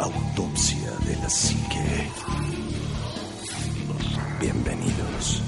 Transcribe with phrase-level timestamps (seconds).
[0.00, 2.08] Autopsia de la Psique.
[4.40, 5.42] Bienvenidos.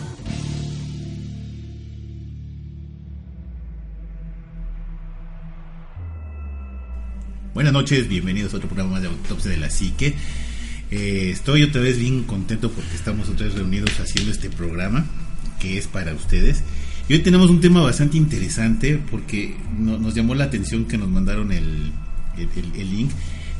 [7.55, 10.15] Buenas noches, bienvenidos a otro programa de Autopsia de la Psique.
[10.91, 15.05] Eh, estoy otra vez bien contento porque estamos otra vez reunidos haciendo este programa
[15.61, 16.63] que es para ustedes.
[17.09, 21.09] Y hoy tenemos un tema bastante interesante porque no- nos llamó la atención que nos
[21.09, 21.93] mandaron el-
[22.39, 23.11] el link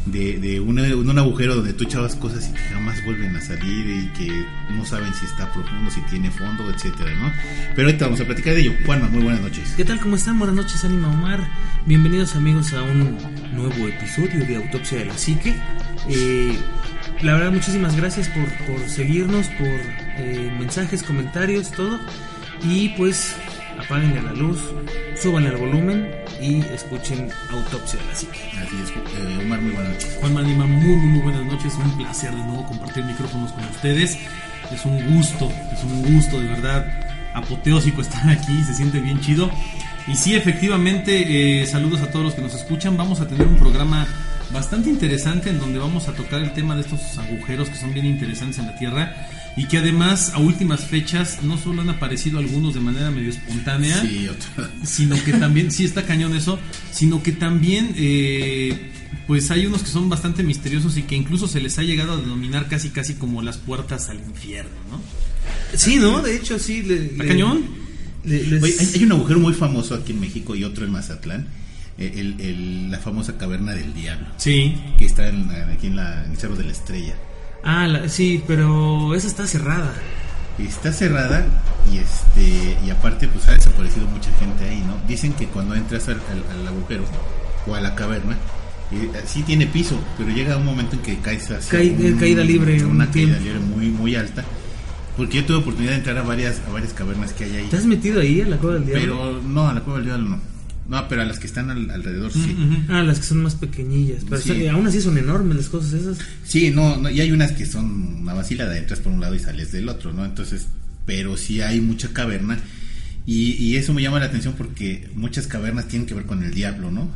[0.07, 3.87] de, de una- un agujero donde tú echabas cosas y que jamás vuelven a salir
[3.87, 4.45] y que
[4.75, 7.33] no saben si está profundo, si tiene fondo, etcétera, ¿no?
[7.77, 8.73] Pero ahorita vamos a platicar de ello.
[8.85, 9.75] Juanma, muy buenas noches.
[9.77, 10.01] ¿Qué tal?
[10.01, 10.39] ¿Cómo están?
[10.39, 11.47] Buenas noches, Anima Omar.
[11.87, 13.17] Bienvenidos amigos a un
[13.55, 15.55] nuevo episodio de Autopsia de la Psique.
[16.09, 16.57] Eh,
[17.23, 19.69] la verdad, muchísimas gracias por, por seguirnos, por
[20.19, 22.01] eh, mensajes, comentarios, todo.
[22.65, 23.35] Y pues
[23.79, 24.59] apáguenle la luz,
[25.21, 28.41] súbanle al volumen y escuchen Autopsia de la Psique.
[28.59, 30.17] Así es, eh, Omar, muy buenas noches.
[30.21, 31.75] Juan Manima, muy, muy, muy buenas noches.
[31.75, 34.19] Un placer de nuevo compartir micrófonos con ustedes.
[34.71, 36.87] Es un gusto, es un gusto de verdad
[37.35, 38.63] apoteósico estar aquí.
[38.65, 39.51] Se siente bien chido.
[40.07, 42.97] Y sí, efectivamente, eh, saludos a todos los que nos escuchan.
[42.97, 44.07] Vamos a tener un programa
[44.53, 48.07] bastante interesante en donde vamos a tocar el tema de estos agujeros que son bien
[48.07, 52.75] interesantes en la Tierra y que además a últimas fechas no solo han aparecido algunos
[52.75, 54.29] de manera medio espontánea, Sí,
[54.85, 56.59] sino que también, sí está cañón eso,
[56.91, 58.91] sino que también, eh,
[59.27, 62.17] pues hay unos que son bastante misteriosos y que incluso se les ha llegado a
[62.17, 65.01] denominar casi casi como las puertas al infierno, ¿no?
[65.77, 66.21] Sí, ¿no?
[66.23, 66.83] De hecho, sí.
[66.83, 67.65] Le, ¿Está le- cañón?
[68.25, 70.93] le- les- Oye, hay, hay un agujero muy famoso aquí en México y otro en
[70.93, 71.47] Mazatlán,
[72.09, 74.77] el- el- la famosa caverna del diablo, Sí.
[74.99, 77.15] que está en, aquí en, la, en el Cerro de la Estrella.
[77.65, 79.93] Ah, la- sí, pero esa está cerrada.
[80.59, 81.47] Está cerrada
[81.93, 84.97] y este y aparte pues ha desaparecido mucha gente ahí, ¿no?
[85.09, 87.05] Dicen que cuando entras al, al- al agujero
[87.67, 88.37] o a la caverna,
[88.93, 92.45] eh, sí tiene piso, pero llega un momento en que caes hacia Caí- eh, caída
[92.45, 94.45] libre, una un caída libre muy muy alta.
[95.17, 97.67] Porque yo tuve oportunidad de entrar a varias a varias cavernas que hay ahí.
[97.69, 99.03] ¿Te has metido ahí en la cueva del diablo?
[99.03, 100.41] Pero no, a la cueva del diablo no.
[100.89, 102.41] No, pero a las que están al- alrededor sí.
[102.41, 102.83] Ujú.
[102.93, 104.25] Ah, las que son más pequeñillas.
[104.29, 104.49] Pero Sí.
[104.49, 106.19] son- aún así son enormes las cosas esas.
[106.45, 109.39] Sí, no, no, y hay unas que son una vacilada, entras por un lado y
[109.39, 110.25] sales del otro, ¿no?
[110.25, 110.67] Entonces,
[111.07, 112.59] pero sí hay mucha caverna
[113.27, 116.53] y, y eso me llama la atención porque muchas cavernas tienen que ver con el
[116.53, 117.09] diablo, ¿no?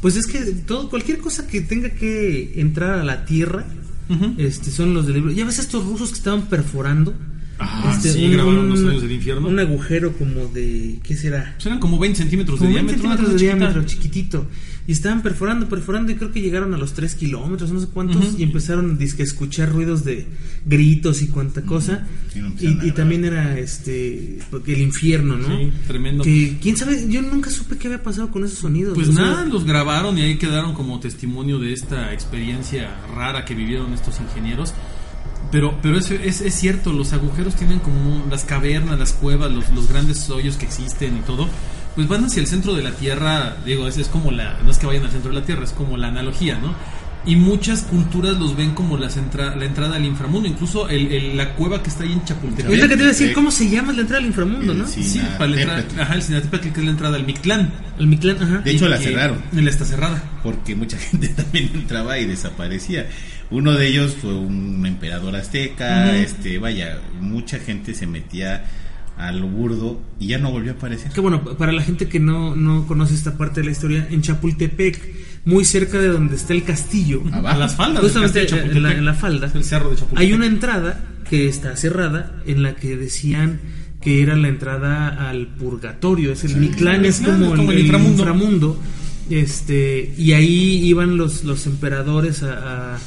[0.00, 3.64] Pues es que todo, cualquier cosa que tenga que entrar a la tierra,
[4.36, 5.32] este, son los del libro.
[5.32, 7.14] Ya ves a estos rusos que estaban perforando.
[7.64, 9.48] Ah, Este, sí, grabaron los sueños del infierno.
[9.48, 11.52] Un agujero como de, ¿qué será?
[11.56, 13.08] Pues eran como 20 centímetros Como de 20 diámetro.
[13.08, 14.02] una centímetros de cosa diámetro, chiquita.
[14.02, 14.46] chiquitito.
[14.84, 18.16] Y estaban perforando, perforando y creo que llegaron a los 3 kilómetros, no sé cuántos,
[18.16, 18.36] Ujú.
[18.38, 20.26] y empezaron dizque, a escuchar ruidos de
[20.66, 22.04] gritos y cuanta cosa.
[22.32, 25.46] Sí, no y, y también era este el infierno, ¿no?
[25.46, 26.24] Sí, tremendo.
[26.24, 28.94] Que quién sabe, yo nunca supe qué había pasado con esos sonidos.
[28.94, 33.44] Pues o sea, nada, los grabaron y ahí quedaron como testimonio de esta experiencia rara
[33.44, 34.74] que vivieron estos ingenieros.
[35.52, 39.68] Pero, pero es, es, es cierto, los agujeros tienen como las cavernas, las cuevas, los,
[39.70, 41.48] los grandes hoyos que existen y todo,
[41.94, 44.78] pues van hacia el centro de la Tierra, digo, es, es como la, no es
[44.78, 46.74] que vayan al centro de la Tierra, es como la analogía, ¿no?
[47.24, 51.36] Y muchas culturas los ven como las entra- la entrada al inframundo, incluso el, el-
[51.36, 52.72] la cueva que está ahí en Chapultepec.
[52.72, 53.32] Es que te iba a decir.
[53.32, 54.86] ¿cómo se llama la entrada al inframundo, El no?
[54.88, 55.20] sí.
[55.38, 57.72] Para la entrada, ajá, el Sinatepetl, que es la entrada al Mictlán.
[57.96, 58.58] El Mictlán, ajá.
[58.58, 59.40] De hecho, Y la cerraron.
[59.52, 60.20] La está cerrada.
[60.42, 63.06] Porque mucha gente también entraba y desaparecía.
[63.52, 68.64] Uno de ellos fue un emperador azteca, este, vaya, mucha gente se metía
[69.18, 71.12] a lo burdo y ya no volvió a aparecer.
[71.12, 74.22] Que bueno, para la gente que no, no conoce esta parte de la historia, en
[74.22, 75.00] Chapultepec,
[75.44, 77.48] muy cerca de donde está el castillo, Abajo.
[77.56, 78.02] A las faldas.
[78.02, 78.98] del justamente castillo de en la, Chapultepec.
[78.98, 80.18] en la falda, El cerro de Chapultepec.
[80.20, 83.60] hay una entrada que está cerrada en la que decían
[84.00, 86.32] que era la entrada al purgatorio.
[86.32, 86.56] Es el Sí.
[86.58, 88.18] Mictlán, es Mictlán, como, es como el, el inframundo.
[88.22, 88.80] inframundo.
[89.30, 92.98] Este, y ahí iban los, los emperadores a, a-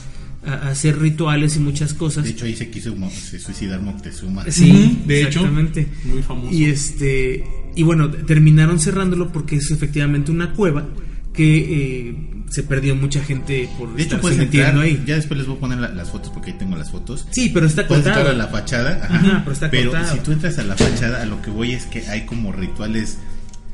[0.48, 2.24] a hacer rituales y muchas cosas.
[2.24, 4.46] De hecho, ahí se quiso se suicidar Moctezuma.
[4.50, 5.88] Sí, de hecho, exactamente.
[6.06, 6.54] muy famoso.
[6.54, 7.44] Y este
[7.76, 10.88] y bueno, terminaron cerrándolo porque es efectivamente una cueva
[11.34, 11.58] que
[12.10, 12.16] eh,
[12.50, 14.86] se perdió mucha gente por De hecho, puedes metiendo entrar.
[14.86, 15.04] ahí.
[15.06, 17.28] Ya después les voy a poner la- las fotos porque ahí tengo las fotos.
[17.32, 18.30] Sí, pero está Puedes cortado.
[18.30, 19.00] entrar a la fachada.
[19.04, 20.14] Ajá, Ajá, pero está cortado.
[20.16, 23.18] si tú entras a la fachada, a lo que voy es que hay como rituales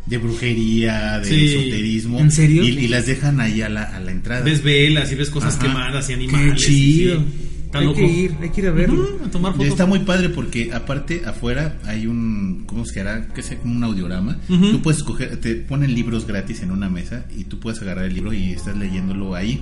[0.05, 1.45] de brujería, de Sí.
[1.53, 2.19] esoterismo.
[2.19, 2.63] ¿En serio?
[2.63, 4.41] Y, y las dejan ahí a la, a la entrada.
[4.43, 5.67] Ves velas y ves cosas Ajá.
[5.67, 6.53] quemadas y Qué animales.
[6.61, 7.19] y chido.
[7.19, 7.25] sí,
[7.73, 7.97] hay loco.
[7.99, 9.01] que ir, hay que ir a verlo.
[9.15, 9.67] Ujú, a tomar fotos.
[9.67, 13.27] Está muy padre porque aparte afuera hay un, ¿cómo se llama?
[13.33, 14.39] Que es como un audiorama.
[14.49, 14.71] Ujú.
[14.71, 18.13] Tú puedes escoger, te ponen libros gratis en una mesa y tú puedes agarrar el
[18.13, 19.61] libro y estás leyéndolo ahí.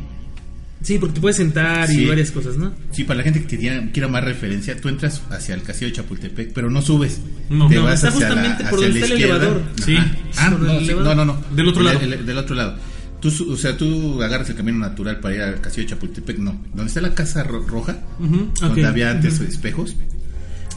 [0.82, 2.04] Sí, porque te puedes sentar Sí.
[2.04, 2.72] y varias cosas, ¿no?
[2.92, 5.98] Sí, para la gente que quiera, quiera más referencia, tú entras hacia el castillo de
[5.98, 7.20] Chapultepec, pero no subes.
[7.50, 7.68] No.
[7.68, 9.62] te No, está hacia justamente por hacia donde está el elevador.
[9.86, 9.96] Sí.
[10.38, 11.44] Ah, el no, sí, no, no, no.
[11.54, 12.00] Del otro El- lado.
[12.02, 12.78] el- del otro lado.
[13.20, 16.62] Tú, o sea, tú agarras el camino natural para ir al castillo de Chapultepec, no.
[16.74, 18.88] Donde está la casa ro- roja, donde Ok.
[18.88, 19.44] había antes Ujú.
[19.50, 19.96] espejos,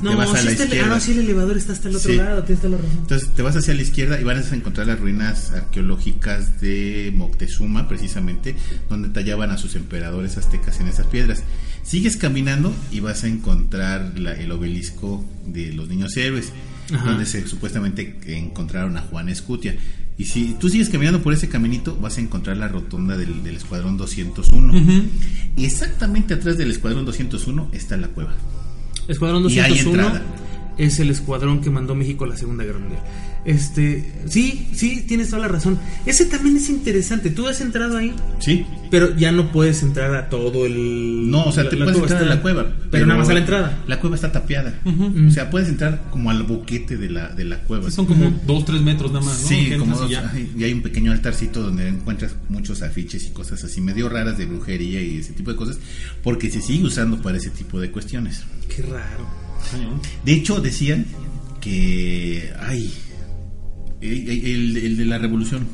[0.03, 0.87] No, te vas a la el- ah, izquierda.
[0.89, 2.17] no, sí, el elevador está hasta el otro Sí.
[2.17, 2.99] lado, tienes toda la razón.
[3.03, 7.89] Entonces te vas hacia la izquierda y vas a encontrar las ruinas arqueológicas de Moctezuma,
[7.89, 8.55] precisamente,
[8.89, 11.43] donde tallaban a sus emperadores aztecas en esas piedras.
[11.83, 16.53] Sigues caminando y vas a encontrar la- el obelisco de los niños héroes,
[16.93, 17.05] Ajá.
[17.11, 19.77] donde se supuestamente encontraron a Juan Escutia.
[20.19, 23.57] Y si tú sigues caminando por ese caminito, vas a encontrar la rotonda del, del
[23.57, 24.75] Escuadrón 201.
[25.57, 28.35] Y exactamente atrás del Escuadrón 201 está la cueva.
[29.09, 30.27] Escuadrón Y hay 201 entrada.
[30.79, 33.03] Es el escuadrón que mandó México a la Segunda Guerra Mundial.
[33.45, 35.77] Este, sí, sí, tienes toda la razón.
[36.07, 37.29] Ese también es interesante.
[37.31, 38.65] Tú has entrado ahí, ¿Sí?
[38.89, 41.29] pero ya no puedes entrar a todo el.
[41.29, 42.73] No, o sea, la- te la puedes cueva entrar está- a la cueva.
[42.93, 43.83] Pero, nada más a la entrada.
[43.89, 44.79] La cueva está tapiada.
[45.27, 47.91] O sea, puedes entrar como al boquete de la, de la cueva.
[47.91, 49.49] Son como dos, tres metros nada más, ¿no?
[49.49, 50.31] Sí, como y dos- ya.
[50.33, 54.39] ay, y hay un pequeño altarcito donde encuentras muchos afiches y cosas así medio raras
[54.39, 55.79] de brujería y ese tipo de cosas,
[56.23, 58.45] porque se sigue usando para ese tipo de cuestiones.
[58.75, 59.42] Qué raro.
[60.25, 61.07] De hecho, decían
[61.61, 62.93] que, ay,
[64.01, 65.67] el, el- el de la revolución,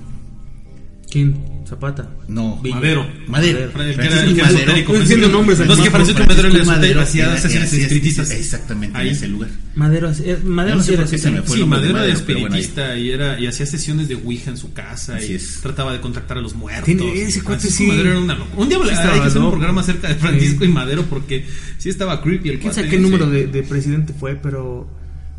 [1.11, 1.37] ¿Quién?
[1.69, 2.09] Zapata.
[2.29, 2.76] no, Villa.
[2.76, 3.06] Madero.
[3.26, 4.99] Madero, Madero.
[5.00, 8.31] Diciendo nombres, No, es que Francisco Madero Madero hacía sesiones espiritistas.
[8.31, 9.09] Exactamente, Ahí.
[9.09, 9.50] en ese lugar.
[9.75, 10.94] Madero, eh, Madero No sé sí
[11.29, 15.17] era Sí, Madero era espiritista y, era, y hacía sesiones de Ouija en su casa
[15.17, 15.61] Así y es.
[15.62, 16.85] trataba de contactar a los muertos.
[16.85, 17.87] Tiene- ese cuate sí.
[17.87, 18.62] Madero era una locura.
[18.62, 20.70] Un día Sí hay estaba que hacer un programa acerca de Francisco Sí.
[20.70, 21.47] y Madero porque
[21.79, 22.75] sí estaba creepy el ¿Quién cuate.
[22.76, 24.35] sabe qué número de, de presidente fue?
[24.37, 24.88] Pero,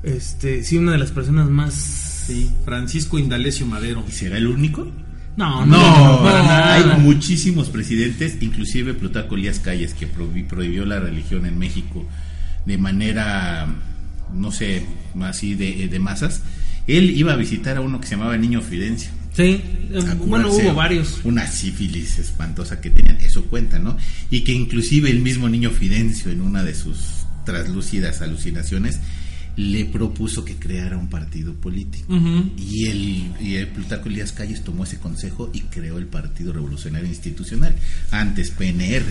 [0.03, 1.73] este, sí, una de las personas más.
[2.27, 4.05] Sí, Francisco Indalecio Madero.
[4.07, 4.87] ¿Y será el único?
[5.37, 6.73] No, No, no, para nada.
[6.75, 12.05] hay muchísimos presidentes, inclusive Plutarco Elías Calles, que prohi- prohibió la religión en México
[12.65, 13.67] de manera,
[14.33, 14.85] no sé,
[15.21, 16.41] así de, de masas.
[16.87, 19.11] Él iba a visitar a uno que se llamaba Niño Fidencio.
[19.33, 19.61] Sí,
[19.95, 21.21] a bueno, hubo varios.
[21.23, 23.95] Una sífilis espantosa que tenían, eso cuenta, ¿no?
[24.29, 26.97] Y que inclusive el mismo Niño Fidencio, en una de sus
[27.45, 28.99] traslúcidas alucinaciones,
[29.59, 32.13] le propuso que creara un partido político.
[32.57, 37.09] Y el, y el Plutarco Elías Calles tomó ese consejo y creó el Partido Revolucionario
[37.09, 37.75] Institucional,
[38.09, 39.03] antes PNR.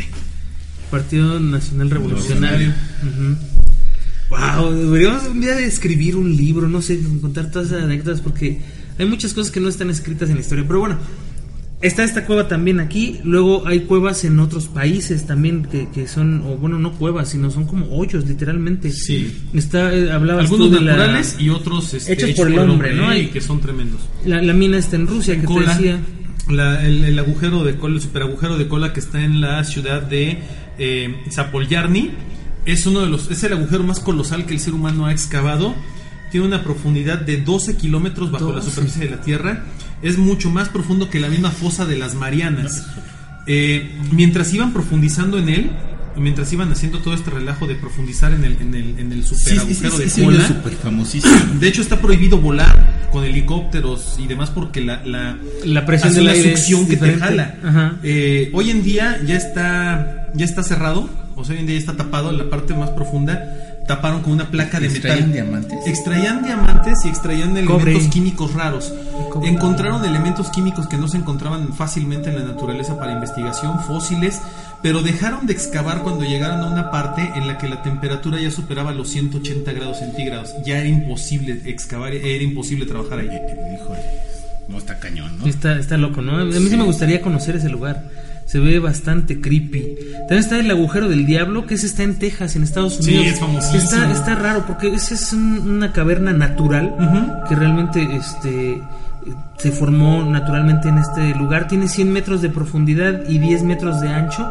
[0.91, 2.73] Partido Nacional Revolucionario.
[4.31, 8.63] Wow, deberíamos un día de escribir un libro, no sé, contar todas esas anécdotas porque
[8.99, 10.65] hay muchas cosas que no están escritas en la historia.
[10.67, 10.99] Pero bueno,
[11.81, 16.43] está esta cueva también aquí, luego hay cuevas en otros países también que, que son,
[16.47, 18.91] o bueno, no cuevas, sino son como hoyos, literalmente.
[18.91, 19.33] Sí.
[19.55, 22.95] Está, eh, hablabas Algunos tú de la- naturales y otros este, Hechos por el hombre,
[22.95, 23.15] ¿no?
[23.17, 24.01] y que son tremendos.
[24.27, 26.01] la, la mina está en Rusia, que te cola, decía.
[26.51, 30.03] la- el, el agujero de cola, el superagujero de cola que está en la ciudad
[30.03, 30.39] de
[30.79, 32.11] eh, Zapolyarny
[32.67, 35.75] es uno de los, es el agujero más colosal que el ser humano ha excavado.
[36.31, 38.69] Tiene una profundidad de 12 kilómetros bajo la 12.
[38.71, 39.65] superficie de la Tierra.
[40.03, 42.87] Es mucho más profundo que la misma fosa de las Marianas.
[43.47, 45.71] Eh, mientras iban profundizando en él,
[46.17, 49.97] mientras iban haciendo todo este relajo de profundizar en el, en el, en el superagujero
[49.99, 51.35] de ese video cola, es súper famosísimo.
[51.59, 56.53] de hecho, está prohibido volar con helicópteros y demás porque la, la, La presión aire
[56.53, 57.99] es succión que te jala.
[58.03, 61.81] Eh, hoy en día ya está, ya está cerrado, o sea, hoy en día ya
[61.81, 63.68] está tapado en la parte más profunda.
[63.89, 65.33] Taparon con una placa de ¿Extraían metal.
[65.33, 65.87] diamantes?
[65.87, 67.91] Extraían diamantes y extraían Cobre.
[67.91, 68.93] elementos químicos raros.
[69.31, 69.49] Cobre.
[69.49, 74.41] Encontraron elementos químicos que no se encontraban fácilmente en la naturaleza para investigación, fósiles,
[74.83, 78.51] pero dejaron de excavar cuando llegaron a una parte en la que la temperatura ya
[78.51, 80.53] superaba los 180 grados centígrados.
[80.65, 83.27] Ya era imposible excavar, era imposible trabajar ahí.
[83.27, 84.01] Híjole,
[84.69, 85.45] no está cañón, ¿no?
[85.45, 86.37] Sí, Está, está loco, ¿no?
[86.39, 88.05] A mí sí me gustaría conocer ese lugar.
[88.51, 89.85] Se ve bastante creepy.
[90.21, 93.35] También está el agujero del diablo, que ese está en Texas, en Estados Sí, Unidos.
[93.35, 93.83] es famosísimo.
[93.83, 97.49] Está, está raro, porque esa es un- una caverna natural Ujú.
[97.49, 98.81] que realmente este,
[99.59, 101.69] se formó naturalmente en este lugar.
[101.69, 104.51] Tiene 100 metros de profundidad y 10 metros de ancho.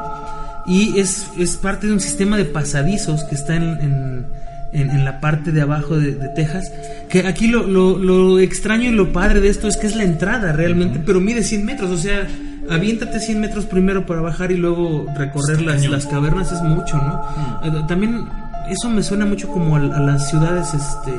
[0.67, 4.25] Y es, es parte de un sistema de pasadizos que está en, en,
[4.73, 6.71] en- en la parte de abajo de, de Texas.
[7.09, 10.03] Que aquí lo, lo, lo extraño y lo padre de esto es que es la
[10.03, 11.89] entrada realmente, pero mide 100 metros.
[11.89, 12.27] O sea,
[12.69, 17.21] aviéntate 100 metros primero para bajar y luego recorrer las, las cavernas es mucho, ¿no?
[17.63, 18.27] Eh, También
[18.69, 21.13] eso me suena mucho como a, a las ciudades este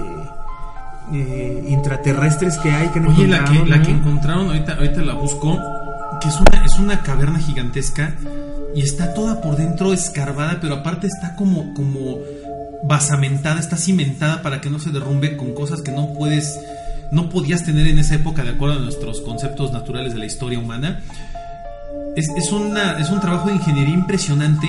[1.13, 5.15] eh, intraterrestres que hay que no Oye, la que, la que encontraron, ahorita, ahorita la
[5.15, 5.59] busco,
[6.21, 8.15] que es una, es una caverna gigantesca
[8.75, 12.19] y está toda por dentro escarbada, pero aparte está como, como
[12.83, 16.61] basamentada, está cimentada para que no se derrumbe con cosas que no puedes,
[17.11, 20.59] no podías tener en esa época de acuerdo a nuestros conceptos naturales de la historia
[20.59, 21.01] humana.
[22.17, 24.69] Es, es, una, es un trabajo de ingeniería impresionante.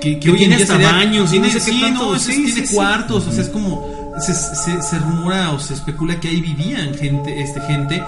[0.00, 1.80] Que, Que hoy en tiene día hasta sería- baños y no tiene- sé qué sí,
[1.80, 3.86] tanto, no, es- sí, tiene cuartos, o sea, es como
[4.20, 8.02] se, se, se rumora o se especula que ahí vivían gente, este gente,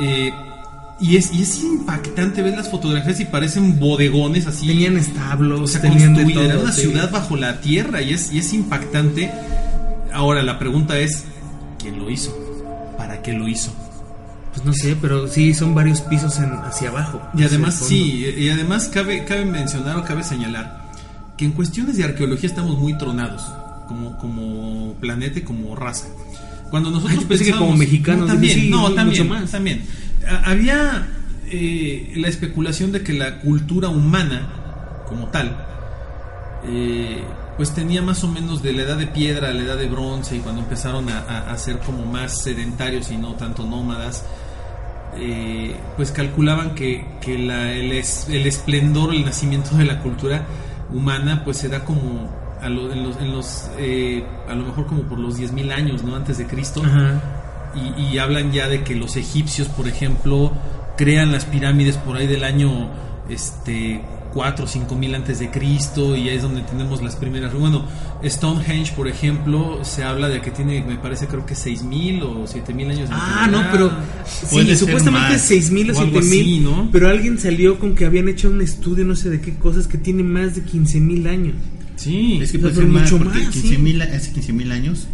[0.00, 0.32] eh,
[1.02, 4.66] Y es, y es impactante ver las fotografías y parecen bodegones así.
[4.66, 6.44] Tenían establos, o sea, tenían de todo.
[6.44, 6.82] era una sí.
[6.82, 9.30] ciudad bajo la tierra y es, y es impactante.
[10.12, 11.24] Ahora la pregunta es,
[11.78, 12.36] ¿quién lo hizo?
[12.98, 13.72] ¿Para qué lo hizo?
[14.52, 17.22] Pues no sé, pero sí son varios pisos en, hacia abajo.
[17.34, 20.80] Y además, sí, y además cabe, cabe mencionar o cabe señalar
[21.40, 23.42] que en cuestiones de arqueología estamos muy tronados
[23.88, 26.06] como, como planeta y como raza.
[26.70, 29.50] Cuando nosotros pensé que como mexicanos, no, también, sí, no, mucho también, más.
[29.50, 29.82] también.
[30.44, 31.08] Había
[31.50, 34.48] eh, la especulación de que la cultura humana,
[35.08, 35.66] como tal,
[36.66, 37.22] eh,
[37.56, 40.36] pues tenía más o menos de la edad de piedra a la edad de bronce
[40.36, 44.24] y cuando empezaron a, a- a ser como más sedentarios y no tanto nómadas,
[45.16, 50.44] eh, pues calculaban que, que la- el, es- el esplendor, el nacimiento de la cultura
[50.92, 52.30] humana, pues se da como
[52.62, 56.02] a, lo- en los, en los, eh, a lo mejor como por los 10.000 años,
[56.04, 56.14] ¿no?
[56.16, 56.82] Antes de Cristo.
[56.84, 57.20] Ajá.
[57.74, 60.52] Y, y hablan ya de que los egipcios, por ejemplo,
[60.96, 62.90] crean las pirámides por ahí del año
[63.28, 67.52] este 4 o 5 mil antes de Cristo y ahí es donde tenemos las primeras
[67.54, 67.84] bueno
[68.24, 72.46] Stonehenge por ejemplo se habla de que tiene me parece creo que 6 mil o
[72.46, 73.90] 7 mil años de Ah, no, pero
[74.26, 76.88] sí, supuestamente más, 6000 o o 7000, así, ¿no?
[76.92, 79.98] pero alguien salió con que habían hecho un estudio no sé de qué cosas que
[79.98, 81.54] tiene más de 15000 años.
[81.96, 83.62] sí Es que O puede ser más, mucho porque más, sí.
[83.62, 85.06] 15,000 hace 15.000 años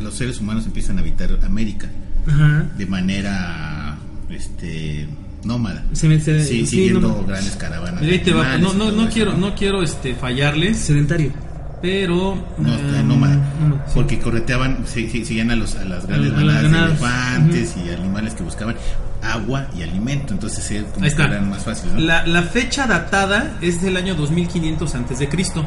[0.00, 1.90] los seres humanos empiezan a habitar América
[2.26, 2.66] Ajá.
[2.78, 3.98] de manera
[4.30, 5.08] este
[5.44, 5.82] nómada.
[5.92, 7.26] Se me- se- sí, sí, siguiendo nómada.
[7.26, 8.00] grandes caravanas.
[8.00, 8.52] Mira, ahí te va.
[8.52, 11.32] animales no no no eso, quiero no quiero este fallarles sedentario.
[11.82, 13.34] pero No, eh, nómada.
[13.38, 13.92] nómada, sí.
[13.94, 16.68] Porque correteaban, sí, sí, seguían a, los, a las grandes A- a las manadas de
[16.78, 16.90] ganadas.
[17.00, 18.76] elefantes y animales que buscaban
[19.20, 20.32] agua y alimento.
[20.32, 21.24] Entonces eh, como Ahí que está.
[21.24, 21.94] eran más fáciles.
[21.94, 22.00] ¿no?
[22.00, 25.66] la, la fecha datada es del año 2500 antes de Cristo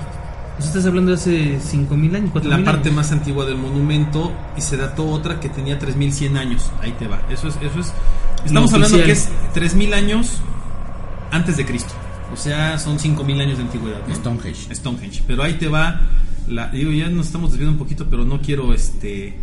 [0.59, 2.95] Sea, estás hablando de hace 5000 años, 4000 la parte años.
[2.95, 6.71] más antigua del monumento y se dató otra que tenía 3100 años.
[6.81, 7.21] Ahí te va.
[7.29, 7.91] Eso es eso es
[8.45, 10.37] Estamos hablando que es 3000 años
[11.31, 11.93] antes de Cristo.
[12.33, 14.15] O sea, son 5000 años de antigüedad, ¿no?
[14.15, 14.73] Stonehenge.
[14.75, 15.23] Stonehenge.
[15.27, 16.01] Pero ahí te va
[16.47, 19.35] la digo, ya nos estamos desviando un poquito, pero no quiero este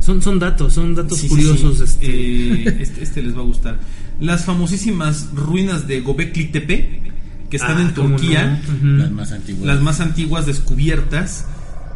[0.00, 1.76] Son, son datos, son datos Sí, sí, curiosos.
[1.78, 1.82] sí.
[1.84, 2.06] Este.
[2.06, 3.78] Eh, este, este les va a gustar.
[4.20, 7.12] Las famosísimas ruinas de Gobekli Tepe,
[7.50, 8.74] que están Ah, en Turquía, no.
[8.74, 8.86] Ujú.
[8.98, 9.66] Las más antiguas.
[9.66, 11.46] las más antiguas descubiertas.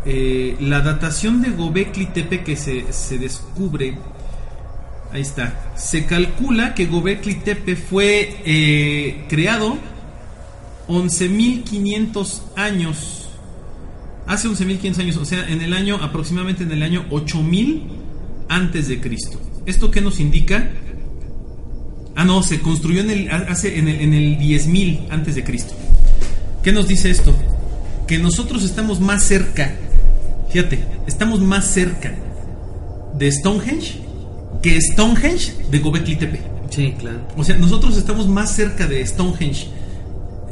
[0.07, 3.99] Eh, la datación de Gobekli Tepe que se, se descubre,
[5.13, 9.77] ahí está, se calcula que Gobekli Tepe fue eh, creado
[10.89, 13.29] 11.500 años,
[14.27, 17.83] hace 11.500 años, o sea, en el año, aproximadamente en el año 8.000
[18.49, 19.41] antes de Cristo.
[19.67, 20.71] ¿Esto qué nos indica?
[22.21, 25.73] Ah, no, se construyó en el, hace, en el, en el 10.000 antes de Cristo.
[26.63, 27.35] ¿Qué nos dice esto?
[28.07, 29.73] Que nosotros estamos más cerca,
[30.51, 32.13] fíjate, estamos más cerca
[33.15, 34.03] de Stonehenge
[34.63, 36.41] que Stonehenge de Gobekli Tepe.
[36.69, 37.21] Sí, claro.
[37.39, 39.69] O sea, nosotros estamos más cerca de Stonehenge,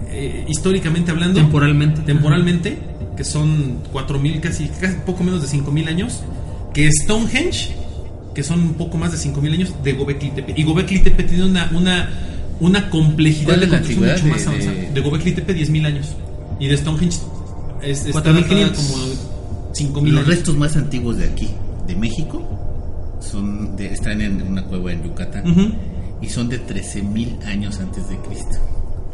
[0.08, 2.00] eh, históricamente hablando, Temporalmente.
[2.00, 2.78] temporalmente,
[3.14, 6.22] que son 4.000, casi, casi poco menos de 5.000 años,
[6.72, 7.74] que Stonehenge,
[8.38, 10.54] que son un poco más de 5.000 años, de Gobekli Tepe.
[10.56, 12.08] Y Gobekli Tepe tiene una, una,
[12.60, 14.72] una complejidad ¿Cuál de es construcción mucho más avanzada.
[14.76, 16.06] de- De Gobekli Tepe 10.000 años.
[16.60, 17.18] Y de Stonehenge
[17.82, 18.48] es, está 4.500.
[18.48, 18.94] datada como
[19.74, 20.26] 5.000 Los años.
[20.28, 21.48] restos más antiguos de aquí,
[21.88, 25.74] de México, son de, están en una cueva en Yucatán
[26.22, 28.56] y son de 13.000 años antes de Cristo.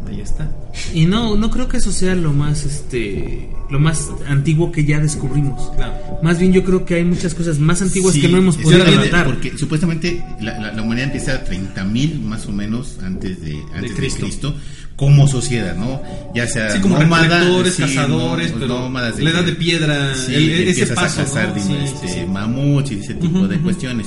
[0.09, 0.51] Ahí está.
[0.93, 5.01] Y no, no creo que eso sea lo más, este, lo más antiguo que ya
[5.01, 5.71] descubrimos.
[5.77, 5.95] Claro.
[6.23, 8.85] Más bien yo creo que hay muchas cosas más antiguas Sí, que no hemos podido
[8.85, 9.25] relatar.
[9.27, 13.91] Porque supuestamente la, la- la humanidad empieza a 30.000 más o menos antes de, antes
[13.91, 14.21] de Cristo.
[14.27, 14.55] Cristo.
[14.97, 16.01] como sociedad, ¿no?
[16.37, 20.35] Ya sea Sí, como nómada, sí, cazadores, no, pero nómadas la edad de piedra, sí,
[20.35, 21.57] el- ese empiezas paso, a cazar ¿no?
[21.57, 22.27] este, sí, sí.
[22.31, 23.65] mamuts y ese tipo Ujú, de ujú.
[23.65, 24.07] cuestiones.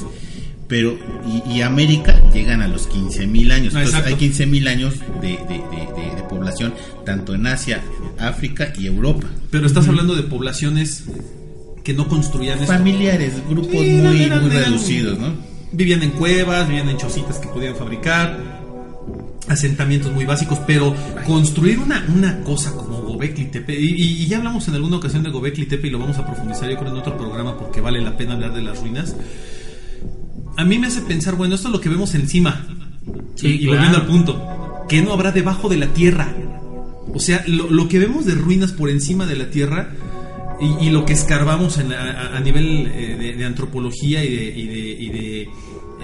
[0.68, 3.74] Pero, y, y América llegan a los 15.000 años.
[3.76, 4.10] Ah, Entonces exacto.
[4.10, 6.74] hay 15.000 años de, de, de- de- de población,
[7.06, 7.82] tanto en Asia,
[8.20, 9.28] África y Europa.
[9.50, 11.06] Pero estás hablando de poblaciones
[11.86, 12.74] que no construían esto.
[12.74, 15.34] Familiares, grupos Sí, muy, eran- muy eran- reducidos, ¿no?
[15.72, 18.38] Vivían en cuevas, vivían en chocitas que podían fabricar,
[19.48, 20.94] asentamientos muy básicos, pero
[21.26, 25.24] construir una, una cosa como Gobekli Tepe, y, y- y ya hablamos en alguna ocasión
[25.24, 28.02] de Gobekli Tepe y lo vamos a profundizar yo creo en otro programa porque vale
[28.02, 29.16] la pena hablar de las ruinas.
[30.58, 32.66] A mí me hace pensar, bueno, esto es lo que vemos encima.
[33.36, 36.34] Sí, y, volviendo al punto, ¿qué no habrá debajo de la tierra?
[37.14, 39.92] O sea, lo, lo que vemos de ruinas por encima de la tierra
[40.60, 44.36] y, y lo que escarbamos en la- a, a nivel eh, de, de antropología y
[44.36, 45.50] de, y de, y de,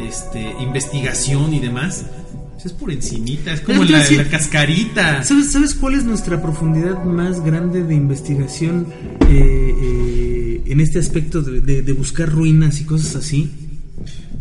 [0.07, 2.05] este, investigación y demás,
[2.53, 5.23] pues es por encimita, es como la, decir- cascarita.
[5.23, 8.87] ¿Sabes, ¿Sabes cuál es nuestra profundidad más grande de investigación
[9.29, 13.51] eh, eh, en este aspecto de, de- de buscar ruinas y cosas así?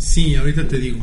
[0.05, 0.99] Sí, ahorita te digo.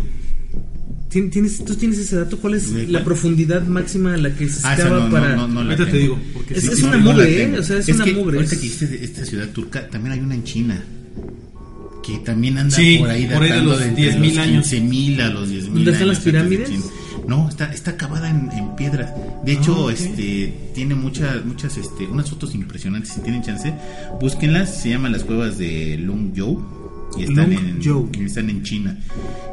[1.09, 2.37] ¿Tien- ¿Tienes, ¿Tú tienes ese dato?
[2.37, 5.35] ¿Cuál es ¿De la profundidad máxima a la que se Ah, estaba no, no, para...?
[5.35, 6.01] no, no Ahorita te tengo.
[6.01, 7.57] digo, porque Es- sí, es una mugre, ¿eh?
[7.59, 8.37] O sea, es una que mugre.
[8.37, 10.83] Ahorita Es- que dijiste de esta ciudad turca, también hay una en China.
[12.05, 14.67] Que también anda Sí, por ahí por ahí de los entre 10.000 los años.
[14.67, 16.69] 15.000 a los 10.000 ¿Dónde están las años pirámides?
[17.27, 19.13] No, está, está acabada en, en piedra.
[19.45, 19.91] De hecho, Ah, ok.
[19.91, 23.13] este tiene muchas, muchas, este, unas fotos impresionantes.
[23.13, 23.73] Si tienen chance,
[24.19, 24.81] búsquenlas.
[24.81, 26.88] Se llaman las cuevas de Longzhou.
[27.17, 27.79] Y están en,
[28.25, 28.97] están en China.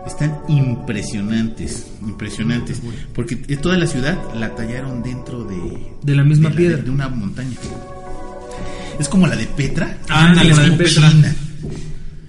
[0.06, 2.80] Están impresionantes, impresionantes.
[3.14, 5.56] Porque eh, toda la ciudad la tallaron dentro de,
[6.02, 6.76] De la misma de piedra.
[6.82, 7.56] de una montaña.
[8.98, 9.98] Es como la de Petra.
[10.08, 11.10] Como la de Petra.
[11.10, 11.34] China,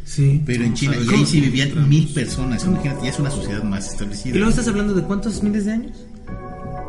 [0.05, 0.41] Sí.
[0.45, 0.95] pero en China.
[0.97, 2.65] Y ahí sí vivían mil personas.
[2.65, 4.29] Imagínate, ya es una sociedad más establecida.
[4.35, 5.97] ¿Y luego estás hablando de cuántos miles de años?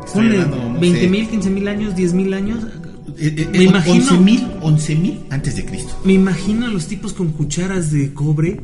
[0.05, 1.07] Estoy hablando, no 20 sé.
[1.07, 2.65] mil, 15 mil años, 10 mil años.
[3.17, 5.99] Eh, eh, Me imagino- 11.000 11.000 antes de Cristo.
[6.03, 8.59] Me imagino a los tipos con cucharas de cobre,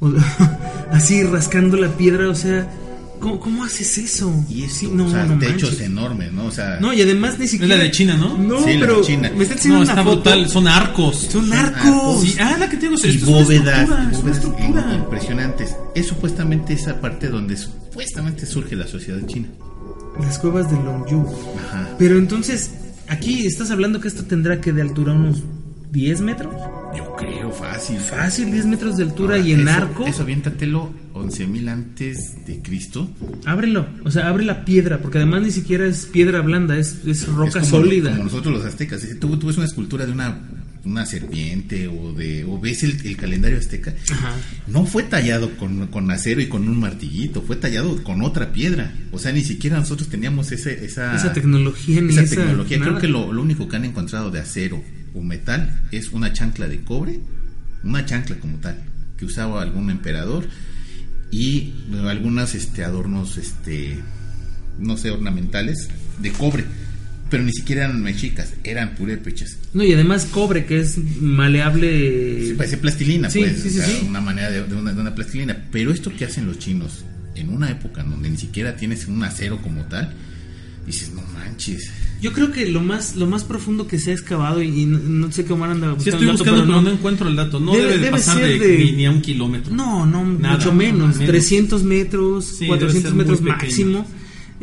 [0.00, 0.12] o-
[0.90, 2.70] así rascando la piedra, o sea,
[3.20, 4.32] ¿cómo, cómo haces eso?
[4.50, 6.46] Y es, Sí, no, o sea, no techos enormes, ¿no?
[6.46, 7.76] O sea, No, y además ni siquiera...
[7.76, 8.36] la de China, ¿no?
[8.36, 9.30] No, Sí, la de pero China.
[9.36, 10.14] me está enseñando No, una está foto.
[10.30, 11.16] brutal, son arcos.
[11.30, 11.82] Son arcos.
[11.84, 12.20] arcos.
[12.22, 13.48] Sí, ah, la que te digo, y esto es bóvedas,
[13.80, 14.94] estructura, es una bóvedas estructura.
[14.94, 15.76] impresionantes.
[15.94, 19.48] Es supuestamente esa parte donde supuestamente surge la sociedad china.
[20.20, 21.26] Las cuevas de Longyu.
[21.68, 21.88] Ajá.
[21.98, 22.70] Pero entonces,
[23.08, 25.42] aquí estás hablando que esto tendrá que de altura unos
[25.92, 26.54] 10 metros.
[26.96, 27.98] Yo creo fácil.
[27.98, 30.06] Fácil, 10 metros de altura Ahora, y en eso- arco.
[30.06, 33.08] Eso aviéntatelo 11.000 antes de Cristo.
[33.44, 37.26] Ábrelo, o sea, abre la piedra, porque además ni siquiera es piedra blanda, es, es
[37.28, 38.10] roca Es como, sólida.
[38.10, 39.06] como nosotros los aztecas.
[39.20, 40.38] Tú, tú ves una escultura de una,
[40.84, 44.34] una serpiente o de o ves el, el calendario azteca, Ajá.
[44.66, 48.92] no fue tallado con, con acero y con un martillito, fue tallado con otra piedra.
[49.12, 52.78] O sea, ni siquiera nosotros teníamos ese, esa, Esa tecnología ni esa esa tecnología.
[52.80, 54.82] Creo que lo, lo único que han encontrado de acero
[55.14, 57.20] o metal es una chancla de cobre,
[57.82, 58.82] una chancla como tal,
[59.16, 60.46] que usaba algún emperador
[61.30, 63.98] y bueno, algunas este, adornos, este,
[64.78, 65.88] no sé, ornamentales
[66.20, 66.64] de cobre.
[67.34, 69.58] Pero ni siquiera eran mexicas, eran purépechas.
[69.72, 72.46] No, y además cobre, que es maleable.
[72.48, 74.06] Sí, parece plastilina, Sí, pues, sí, o sí, sea, sí.
[74.08, 75.64] una manera de, de una, de una plastilina.
[75.72, 79.22] Pero esto que hacen los chinos en una época en donde ni siquiera tienes un
[79.24, 80.12] acero como tal,
[80.86, 81.90] dices, no manches.
[82.22, 84.98] Yo creo que lo más lo más profundo que se ha excavado, y, y no,
[84.98, 87.28] no sé qué Omar anda Sí, buscando estoy el dato, buscando, pero pero no, encuentro
[87.28, 87.60] el dato.
[87.60, 89.74] No Debe- debe, de debe pasar ser de, de- Ni, ni a un kilómetro.
[89.74, 91.16] No, no, Nada, mucho menos.
[91.16, 91.26] menos.
[91.26, 94.06] 300 metros, Sí, debe 400 ser muy metros pequeño.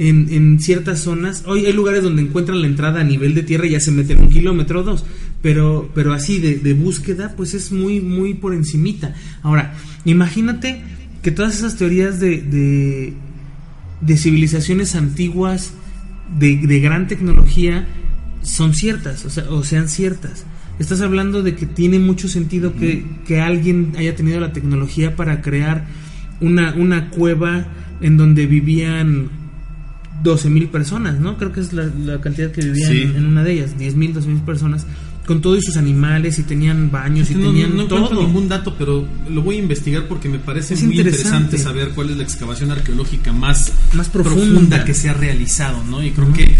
[0.03, 3.67] En, en ciertas zonas, hoy hay lugares donde encuentran la entrada a nivel de tierra
[3.67, 5.05] y ya se meten un kilómetro o dos,
[5.43, 9.13] pero, pero así de, de búsqueda, pues es muy, muy por encimita.
[9.43, 10.81] Ahora, imagínate
[11.21, 13.13] que todas esas teorías de, de,
[14.01, 15.73] de civilizaciones antiguas,
[16.39, 17.87] de, de gran tecnología,
[18.41, 20.47] son ciertas, o sea, o sean ciertas.
[20.79, 25.43] Estás hablando de que tiene mucho sentido que, que alguien haya tenido la tecnología para
[25.43, 25.85] crear
[26.39, 27.67] una, una cueva
[28.01, 29.40] en donde vivían
[30.23, 31.37] 12 mil personas, ¿no?
[31.37, 33.01] Creo que es la, la cantidad que vivían Sí.
[33.01, 34.85] en, en una de ellas, 10 mil, 12 mil personas,
[35.25, 38.21] con todos sus animales y tenían baños y No, no, tenían no encuentro todo.
[38.27, 41.37] ningún dato, pero lo voy a investigar porque me parece Es muy interesante.
[41.37, 41.57] interesante.
[41.59, 44.83] saber cuál es la excavación arqueológica más, Más profunda.
[44.83, 46.03] que se ha realizado, ¿no?
[46.03, 46.57] Y creo que eh,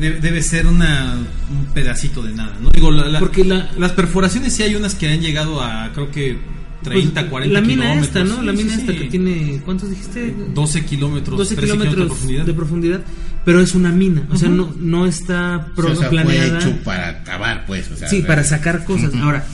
[0.00, 1.14] de- debe ser una,
[1.50, 2.70] un pedacito de nada, ¿no?
[2.70, 6.10] Digo, la- la- Porque la- las perforaciones sí hay unas que han llegado a, creo
[6.10, 6.38] que
[6.82, 8.06] 30, Pues, 40 La mina kilómetros.
[8.06, 8.42] esta, ¿no?
[8.42, 8.98] La Sí, mina sí, esta sí.
[8.98, 10.34] que tiene, ¿cuántos dijiste?
[10.54, 13.00] 12 kilómetros, 12 13 kilómetros de profundidad.
[13.44, 14.56] pero es una mina, o sea, Ujú.
[14.56, 16.60] no, no está pro- o sea, planeada.
[16.60, 17.90] fue hecho para acabar, pues.
[17.90, 19.12] O sea, Sí, para sacar cosas.
[19.14, 19.44] Ahora,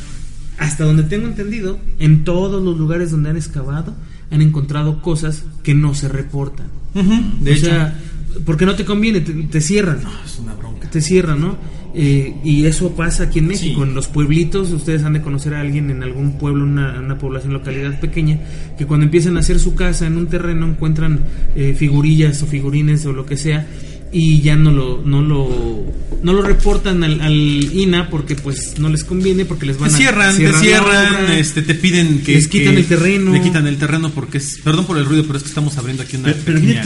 [0.58, 3.94] hasta donde tengo entendido, en todos los lugares donde han excavado,
[4.30, 6.66] han encontrado cosas que no se reportan.
[6.94, 7.98] Ujú, De o hecho, sea,
[8.44, 10.00] porque no te conviene, te, te cierran.
[10.24, 10.90] es una bronca.
[10.90, 11.56] Te cierran, ¿no?
[11.94, 13.88] Eh, y eso pasa aquí en México, Sí.
[13.88, 14.70] en los pueblitos.
[14.72, 18.38] Ustedes han de conocer a alguien en algún pueblo, una, una población, localidad pequeña,
[18.76, 21.20] que cuando empiezan a hacer su casa en un terreno encuentran
[21.56, 23.66] eh, figurillas o figurines o lo que sea
[24.10, 25.84] y ya no lo no lo
[26.22, 29.96] no lo reportan al, al INA porque pues no les conviene porque les van Te
[29.96, 31.38] a cierran, te cierran, obra.
[31.38, 33.32] este, te piden que Les quitan que- el terreno.
[33.32, 36.02] le quitan el terreno porque es, perdón por el ruido, pero es que estamos abriendo
[36.04, 36.84] aquí una Pero, pero pequeña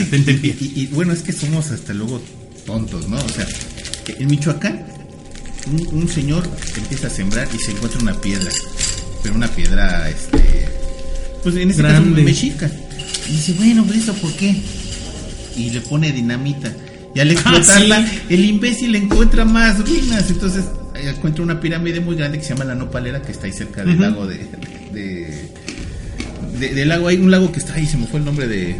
[0.75, 2.21] y bueno, es que somos hasta luego
[2.65, 3.15] tontos, ¿no?
[3.17, 3.45] O sea,
[4.19, 4.83] en Michoacán,
[5.67, 6.47] un, un señor
[6.77, 8.51] empieza a sembrar y se encuentra una piedra,
[9.21, 10.67] pero una piedra, este,
[11.43, 12.09] pues en este Grande.
[12.11, 12.71] caso mexica.
[13.29, 14.55] Y dice, bueno, pero ¿esto por qué?
[15.55, 16.71] Y le pone dinamita.
[17.15, 18.19] Y al explotarla, Ah, sí.
[18.33, 20.29] el imbécil encuentra más ruinas.
[20.29, 23.83] Entonces encuentra una pirámide muy grande que se llama la Nopalera, que está ahí cerca
[23.85, 24.39] del lago de,
[24.93, 25.49] de,
[26.59, 27.07] de- del lago.
[27.07, 28.75] Hay un lago que está ahí, se me fue el nombre de,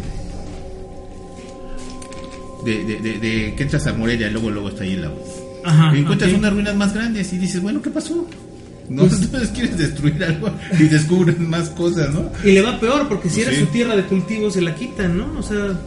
[2.64, 5.33] de, de, de- de- que entras a Morelia, luego luego está ahí el lago.
[5.64, 8.26] Ajá, y encuentras unas ruinas más grandes y dices, bueno, ¿qué pasó?
[8.86, 12.30] No, entonces quieres destruir algo y descubren más cosas, ¿no?
[12.44, 13.62] Y le va peor porque si Pues era sí.
[13.64, 15.38] su tierra de cultivo se la quitan, ¿no?
[15.38, 15.80] O sea,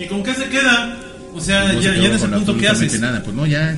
[0.00, 0.96] ¿Y con qué se queda?
[1.36, 2.98] O sea, No ya, ya en ese punto, ¿qué haces?
[3.00, 3.22] Nada.
[3.22, 3.76] Pues no, ya.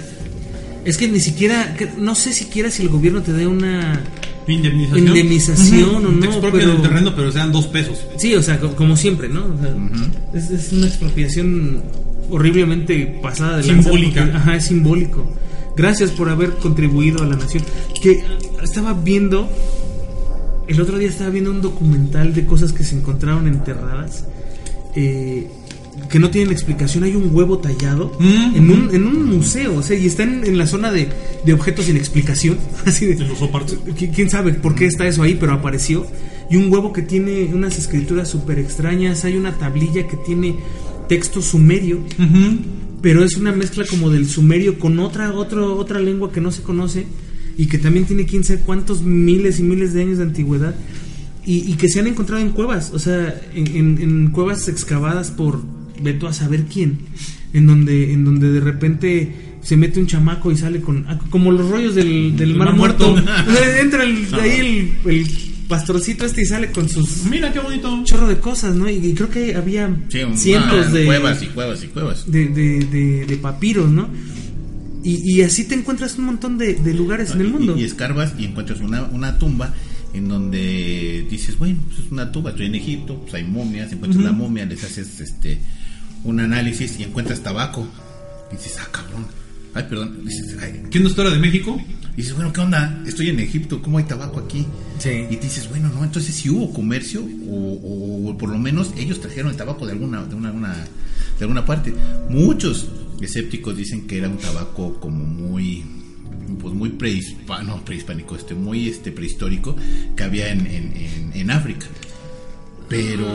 [0.87, 4.01] es que ni siquiera, que- no sé siquiera si el gobierno te dé una...
[4.47, 5.09] Indemnización.
[5.09, 7.99] Indemnización o no, Te expropian pero- el terreno, pero sean dos pesos.
[8.17, 9.45] Sí, o sea, co- como siempre, ¿no?
[9.45, 9.75] O sea,
[10.33, 11.83] es, es una expropiación
[12.31, 14.23] horriblemente pasada de Simbólica.
[14.23, 15.25] porque- Ajá, es simbólico.
[15.77, 17.63] Gracias por haber contribuido a la nación.
[18.03, 18.23] Que
[18.63, 19.49] estaba viendo,
[20.67, 24.25] el otro día estaba viendo un documental de cosas que se encontraron enterradas.
[24.95, 25.47] eh,
[26.09, 27.05] que no tienen explicación.
[27.05, 28.57] Hay un huevo tallado Mm.
[28.57, 31.09] en, un, en un museo, o sea, y está en, en la zona de,
[31.45, 32.57] de objetos sin explicación.
[32.87, 33.77] Así de, los oparts.
[33.97, 35.37] ¿Qui- ¿Quién sabe por qué está eso ahí?
[35.39, 36.07] Pero apareció.
[36.51, 39.25] Y un huevo que tiene unas escrituras súper extrañas.
[39.25, 40.57] Hay una tablilla que tiene
[41.09, 42.03] texto sumerio.
[43.01, 46.63] Pero es una mezcla como del sumerio con otra, otro, otra lengua que no se
[46.63, 47.07] conoce.
[47.57, 50.75] Y que también tiene quién sabe cuántos miles y miles de años de antigüedad.
[51.45, 52.93] Y, y que se han encontrado en cuevas.
[52.93, 55.63] O sea, en, en- en cuevas excavadas por
[56.03, 56.99] Beto a saber quién.
[57.53, 61.05] En donde, en donde de repente se mete un chamaco y sale con.
[61.09, 63.17] ah, Como los rollos del, del El mar, muerto.
[63.81, 64.61] Entra el- de ahí
[65.05, 65.27] el, el
[65.69, 68.01] pastorcito este y sale con sus Mira qué bonito.
[68.05, 68.89] chorro de cosas, ¿no?
[68.89, 72.31] Y, y creo que había Sí, cientos ah, de cuevas y cuevas y cuevas.
[72.31, 74.09] de, de, de- de papiros, ¿no?
[75.05, 77.77] Y, y así te encuentras un montón de, de lugares en el mundo.
[77.77, 79.73] Y, y escarbas y encuentras una, una tumba
[80.15, 84.25] en donde dices, bueno, pues es una tumba, estoy en Egipto, pues hay momias, encuentras
[84.25, 85.59] la momia, les haces este
[86.25, 87.87] un análisis y encuentras tabaco.
[88.53, 89.27] Y dices, ah, cabrón.
[89.75, 90.19] Ay, perdón.
[90.25, 90.83] Dices, ay.
[90.91, 91.81] ¿Quién no era de México?
[92.19, 93.01] Y dices, bueno, ¿qué onda?
[93.07, 94.67] Estoy en Egipto, ¿cómo hay tabaco aquí?
[94.99, 95.27] Sí.
[95.31, 99.21] Y dices, bueno, no, entonces si hubo comercio o, o- o por lo menos ellos
[99.21, 101.95] trajeron el tabaco de alguna, de una, una- de alguna parte.
[102.29, 102.89] Muchos
[103.21, 105.85] escépticos dicen que era un tabaco como muy
[106.61, 109.77] pues muy prehispano, prehispánico, este, muy este prehistórico
[110.17, 111.87] que había en, en, en- en África.
[112.89, 113.27] Pero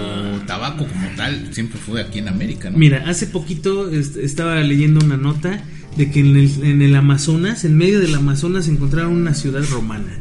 [0.48, 2.78] tabaco como tal siempre fue aquí en América, ¿no?
[2.78, 5.64] Mira, hace poquito est- estaba leyendo una nota
[5.98, 10.18] de que en el, en el Amazonas, en medio del Amazonas, encontraron una ciudad romana.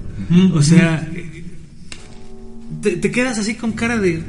[0.55, 1.09] O sea,
[2.83, 4.23] te, te quedas así con cara de.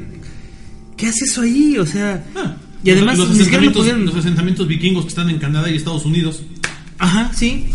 [0.96, 1.76] ¿Qué hace eso ahí?
[1.78, 2.24] O sea.
[2.36, 5.38] Ah, y además los, ni siquiera lo asentamientos, pudieron- los asentamientos vikingos que están en
[5.38, 6.42] Canadá y Estados Unidos.
[6.98, 7.66] Ajá, sí.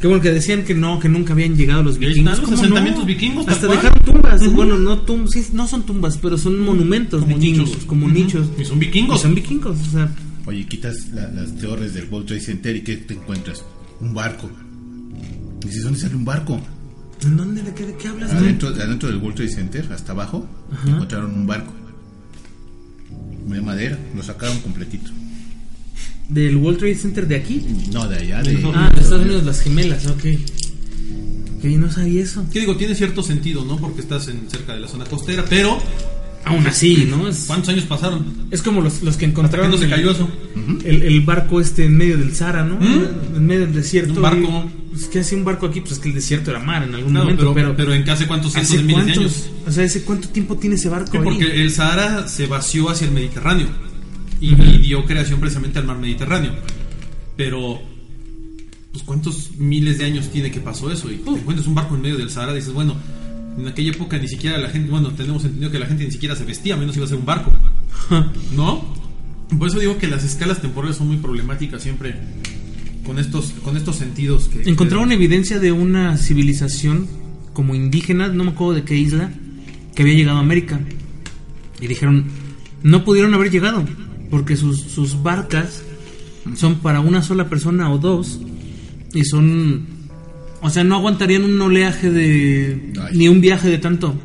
[0.00, 2.38] Que bueno, que decían que no, que nunca habían llegado los vikingos.
[2.38, 3.06] los ¿Cómo asentamientos no?
[3.06, 3.78] vikingos, Hasta cual.
[3.78, 4.52] dejaron tumbas.
[4.52, 7.84] Bueno, no tumbas, sí, no son tumbas, pero son monumentos Como vikingos, nichos.
[7.84, 8.48] como nichos.
[8.60, 9.18] Y son vikingos.
[9.18, 10.10] Y son vikingos, o sea,
[10.48, 13.62] Oye, quitas la- las torres del World Trade Center y ¿qué te encuentras?
[14.00, 14.48] Un barco.
[15.62, 16.58] Y dices, ¿dónde sale un barco?
[17.22, 18.30] ¿en dónde de qué, de qué hablas?
[18.32, 20.88] Adentro, adentro del World Trade Center, hasta abajo, Ajá.
[20.88, 21.72] encontraron un barco.
[23.46, 25.10] De madera, lo sacaron completito.
[26.30, 27.66] Del World Trade Center de aquí.
[27.92, 28.62] No, de allá, de...
[28.74, 30.22] Ah, de Estados Unidos, las gemelas, ok.
[31.60, 32.46] Que no sabía eso.
[32.52, 32.74] ¿Qué digo?
[32.78, 33.76] Tiene cierto sentido, ¿no?
[33.78, 35.78] Porque estás en, cerca de la zona costera, pero
[36.48, 37.28] Aún así, ¿no?
[37.28, 38.24] Es, ¿cuántos años pasaron?
[38.50, 40.28] es como los, los que ¿Hasta encontraron que no se el- cayó eso?
[40.84, 42.76] el, el barco este en medio del Sahara, ¿no?
[42.76, 43.36] ¿Mm?
[43.36, 44.14] En medio del desierto.
[44.14, 44.64] Un barco.
[44.66, 45.80] Y, Pues, ¿Qué hacía un barco aquí?
[45.80, 48.02] Pues es que el desierto era mar en algún No, momento, pero, pero, pero, en
[48.02, 49.36] casi cuántos cientos ¿hace de miles de cuántos?
[49.36, 49.50] años.
[49.66, 51.24] O sea, ¿hace cuánto tiempo tiene ese barco Sí, ahí?
[51.24, 53.66] porque el Sahara se vació hacia el Mediterráneo
[54.40, 56.52] y, y dio creación precisamente al mar Mediterráneo.
[57.36, 57.80] Pero,
[58.92, 61.10] pues, ¿cuántos miles de años tiene que pasó eso?
[61.12, 62.96] Y te encuentras un barco en medio del Sahara, dices, bueno,
[63.58, 66.36] en aquella época ni siquiera la gente, bueno, tenemos entendido que la gente ni siquiera
[66.36, 67.52] se vestía, menos iba a ser un barco,
[68.56, 68.94] ¿no?
[69.58, 72.14] Por eso digo que las escalas temporales son muy problemáticas siempre
[73.04, 74.68] con estos, con estos sentidos que...
[74.68, 77.06] Encontraron que- evidencia de una civilización
[77.54, 79.32] como indígena, no me acuerdo de qué isla,
[79.94, 80.80] que había llegado a América.
[81.80, 82.26] Y dijeron,
[82.82, 83.84] no pudieron haber llegado,
[84.30, 85.82] porque sus, sus barcas
[86.54, 88.40] son para una sola persona o dos,
[89.14, 89.97] y son...
[90.60, 92.92] O sea, no aguantarían un oleaje de...
[93.00, 93.16] Ay.
[93.16, 94.18] ni un viaje de tanto.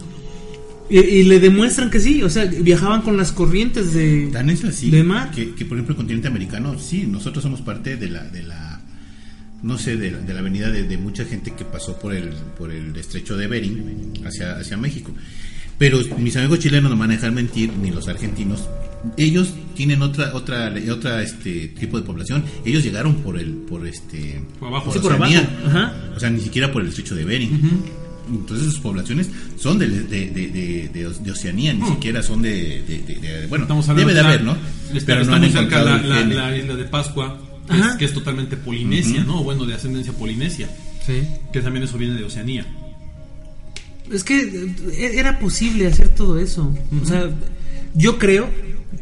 [0.89, 4.29] Y, y le demuestran que sí, o sea, viajaban con las corrientes de...
[4.31, 5.31] Tan es así de mar.
[5.31, 8.81] Que, que, por ejemplo el continente americano, sí, nosotros somos parte de la, de la
[9.63, 12.29] no sé, de la, de la avenida de, de mucha gente que pasó por el,
[12.57, 15.11] por el estrecho de Bering hacia, hacia México.
[15.77, 18.67] Pero mis amigos chilenos no van a dejar mentir, ni los argentinos.
[19.17, 22.43] Ellos tienen otra, otra, otra este tipo de población.
[22.63, 24.93] Ellos llegaron por el, por este, Por abajo.
[24.93, 25.33] Sí, por abajo.
[25.67, 25.93] Ajá.
[26.15, 27.71] O sea, ni siquiera por el estrecho de Bering.
[28.31, 34.13] Entonces sus poblaciones son de, de, de, de, Oceanía, ni siquiera son de, bueno, debe
[34.13, 34.55] de haber, ¿no?
[35.05, 37.37] Pero está no han muy cerca la, la- isla de Pascua,
[37.69, 39.43] que es, que es totalmente polinesia, ¿no?
[39.43, 40.69] Bueno, de ascendencia polinesia,
[41.05, 41.21] Sí.
[41.51, 42.65] que también eso viene de Oceanía.
[44.11, 46.73] Es que eh, era posible hacer todo eso.
[47.01, 47.29] O sea,
[47.95, 48.49] yo creo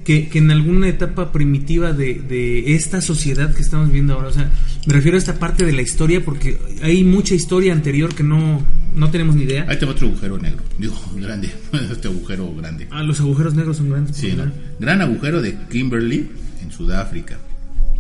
[0.04, 4.34] que, que en alguna etapa primitiva de, de esta sociedad que estamos viendo ahora, o
[4.34, 4.50] sea,
[4.88, 8.66] me refiero a esta parte de la historia porque hay mucha historia anterior que no,
[8.96, 9.66] no tenemos ni idea.
[9.68, 10.64] Ahí tengo otro agujero negro.
[10.78, 11.50] Digo, grande.
[11.92, 12.88] Este agujero grande.
[12.92, 14.16] Ah, los agujeros negros son grandes.
[14.18, 14.52] Sí, ¿no?
[14.80, 16.30] Gran agujero de Kimberley
[16.64, 17.38] en Sudáfrica.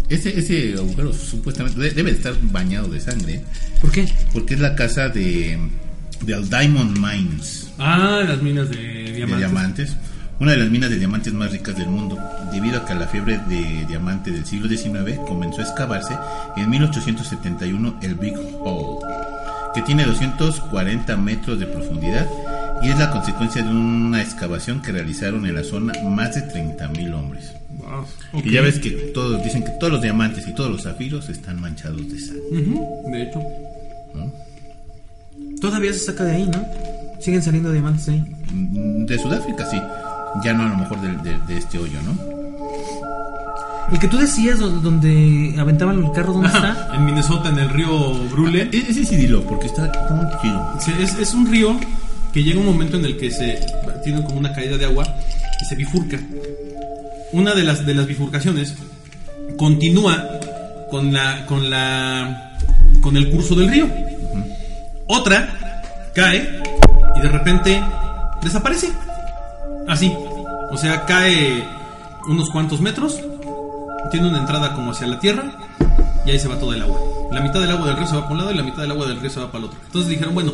[0.09, 3.43] Ese, ese agujero supuestamente de- debe estar bañado de sangre
[3.79, 4.05] ¿Por qué?
[4.33, 5.57] porque es la casa de,
[6.25, 9.37] del Diamond Mines Ah, las minas de de diamantes.
[9.39, 9.97] diamantes.
[10.39, 12.17] Una de las minas de diamantes más ricas del mundo,
[12.51, 16.15] debido a que la fiebre de diamante del siglo XIX comenzó a excavarse
[16.57, 19.05] en 1871 el Big Hole,
[19.75, 22.27] que tiene 240 metros de profundidad
[22.81, 27.13] y es la consecuencia de una excavación que realizaron en la zona más de 30.000
[27.13, 27.51] hombres.
[27.87, 28.03] Ah,
[28.33, 28.43] ok.
[28.45, 31.61] Y ya ves que todos dicen que todos los diamantes y todos los zafiros están
[31.61, 32.41] manchados de sangre.
[32.61, 33.39] Ujú, de hecho.
[35.61, 36.65] Todavía se saca de ahí, ¿no?
[37.21, 38.25] Siguen saliendo diamantes de ahí.
[38.51, 39.77] Mm, De Sudáfrica sí,
[40.43, 42.31] ya no a lo mejor de, de- de este hoyo, ¿no?
[43.91, 46.89] El que tú decías do- donde aventaban el carro, ¿dónde está?
[46.95, 48.69] En Minnesota, en el río Brule.
[48.71, 51.19] E- Ese sí dilo, porque está muy chido.
[51.19, 51.77] Es un río
[52.33, 53.59] que llega un momento en el que se
[54.03, 55.03] tiene como una caída de agua
[55.61, 56.17] y se bifurca.
[57.33, 58.75] Una de las, de las bifurcaciones
[59.57, 60.25] continúa
[60.89, 62.53] con la con la
[63.01, 63.87] con el curso del río.
[65.13, 66.61] Otra cae
[67.17, 67.83] y de repente
[68.41, 68.89] desaparece.
[69.87, 70.13] Así.
[70.71, 71.67] O sea, cae
[72.29, 73.19] unos cuantos metros,
[74.09, 75.51] tiene una entrada como hacia la tierra
[76.25, 76.97] y ahí se va todo el agua.
[77.29, 78.91] La mitad del agua del río se va para un lado y la mitad del
[78.91, 79.79] agua del río se va para el otro.
[79.85, 80.53] Entonces dijeron, bueno,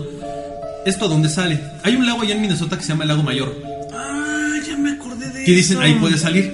[0.88, 1.62] ¿esto a dónde sale?
[1.84, 3.54] Hay un lago allá en Minnesota que se llama el lago Mayor.
[3.94, 5.86] Ah, ya me acordé de Que dicen, eso.
[5.86, 6.46] ahí puede salir.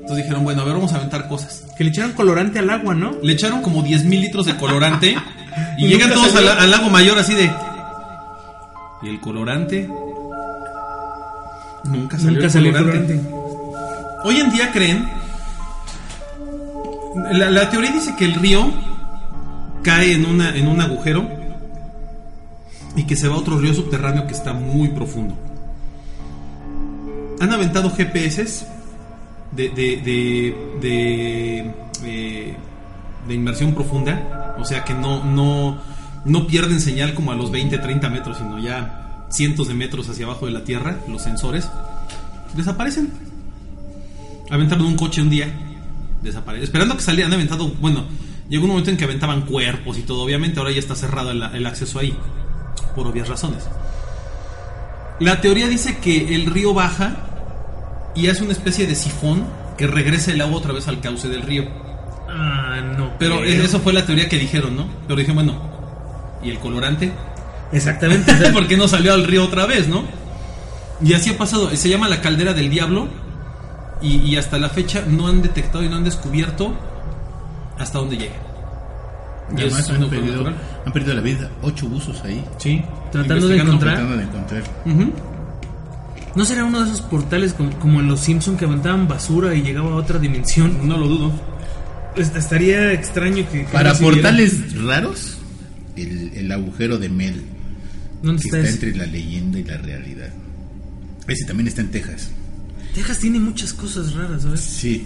[0.00, 1.66] Entonces dijeron, bueno, a ver, vamos a aventar cosas.
[1.78, 3.12] Que le echaron colorante al agua, ¿no?
[3.22, 5.16] Le echaron como 10 mil litros de colorante
[5.76, 7.50] y Y llegan todos al, al lago Mayor así de...
[9.02, 9.88] ¿Y el colorante?
[11.84, 13.20] Nunca salió, Nunca el, salió el colorante.
[14.24, 15.08] Hoy en día creen.
[17.32, 18.72] La, la teoría dice que el río
[19.82, 21.28] cae en, una, en un agujero
[22.96, 25.36] y que se va a otro río subterráneo que está muy profundo.
[27.40, 28.66] Han aventado GPS
[29.52, 32.56] de, de, de, de, eh,
[33.28, 35.78] de inmersión profunda, o sea que no, no,
[36.24, 40.26] no pierden señal como a los 20, 30 metros, sino ya cientos de metros hacia
[40.26, 41.68] abajo de la tierra, los sensores
[42.54, 43.12] desaparecen.
[44.50, 45.52] Aventaron un coche un día,
[46.22, 46.64] desaparecen.
[46.64, 47.68] Esperando que salieran, han aventado.
[47.80, 48.04] Bueno,
[48.48, 50.22] llegó un momento en que aventaban cuerpos y todo.
[50.22, 52.16] Obviamente, ahora ya está cerrado el, el acceso ahí,
[52.94, 53.64] por obvias razones.
[55.20, 57.16] La teoría dice que el río baja
[58.14, 59.44] y hace una especie de sifón
[59.76, 61.83] que regresa el agua otra vez al cauce del río.
[62.36, 63.12] Ah, no.
[63.18, 63.62] Pero creo.
[63.62, 64.86] eso fue la teoría que dijeron, ¿no?
[65.06, 65.54] Pero dije, bueno,
[66.42, 67.12] ¿y el colorante?
[67.72, 68.32] Exactamente.
[68.32, 70.02] o sea, ¿Por qué no salió al río otra vez, no?
[71.02, 71.70] Y así ha pasado.
[71.76, 73.08] Se llama la caldera del diablo.
[74.02, 76.74] Y, y hasta la fecha no han detectado y no han descubierto
[77.78, 78.34] hasta dónde llega.
[79.56, 80.46] Y Además han perdido,
[80.86, 82.44] han perdido la vida ocho buzos ahí.
[82.58, 82.82] Sí.
[83.12, 84.62] Tratando de encontrar- Tratando de encontrar.
[84.86, 85.12] Ujú.
[86.34, 89.62] ¿No será uno de esos portales como, como en los Simpson que aventaban basura y
[89.62, 90.86] llegaba a otra dimensión?
[90.88, 91.32] No lo dudo.
[92.16, 93.60] Estaría extraño que...
[93.60, 95.38] que Para no portales raros,
[95.96, 97.42] el, el agujero de Mel,
[98.22, 100.30] ¿Dónde que está, entre la leyenda y la realidad.
[101.28, 102.30] Ese también está en Texas.
[102.94, 104.60] Texas tiene muchas cosas raras, ¿sabes?
[104.60, 105.04] Sí.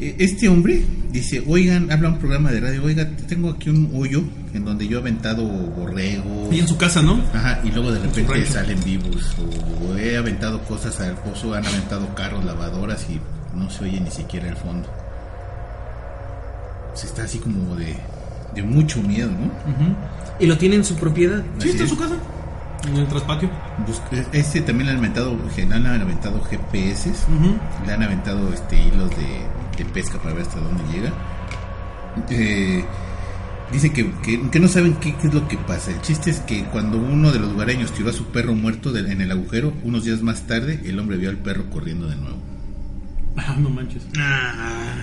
[0.00, 4.22] E- Este hombre dice, oigan, habla un programa de radio, oiga, tengo aquí un hoyo
[4.54, 6.54] en donde yo he aventado borregos.
[6.54, 7.22] Y en su casa, ¿no?
[7.34, 9.34] Ajá, y luego de repente salen vivos.
[9.82, 13.18] O, he aventado cosas al pozo, han aventado carros, lavadoras y
[13.56, 14.88] no se oye ni siquiera el fondo.
[16.98, 17.94] Se está así como de,
[18.54, 19.50] de mucho miedo, ¿no?
[20.40, 21.42] Y lo tiene en su propiedad.
[21.58, 22.14] Sí, Así está en su casa.
[22.88, 23.50] En el traspatio.
[23.86, 24.00] Bus-
[24.32, 27.12] Este también le han aventado, le han aventado GPS,
[27.86, 31.12] le han aventado este hilos de, de pesca para ver hasta dónde llega.
[32.30, 32.84] Eh,
[33.72, 35.90] dice que, que- que no saben qué, qué es lo que pasa.
[35.90, 39.10] El chiste es que cuando uno de los lugareños tiró a su perro muerto del-
[39.10, 42.38] en el agujero, unos días más tarde el hombre vio al perro corriendo de nuevo.
[43.36, 44.02] Ah, no manches.
[44.18, 45.02] Ah,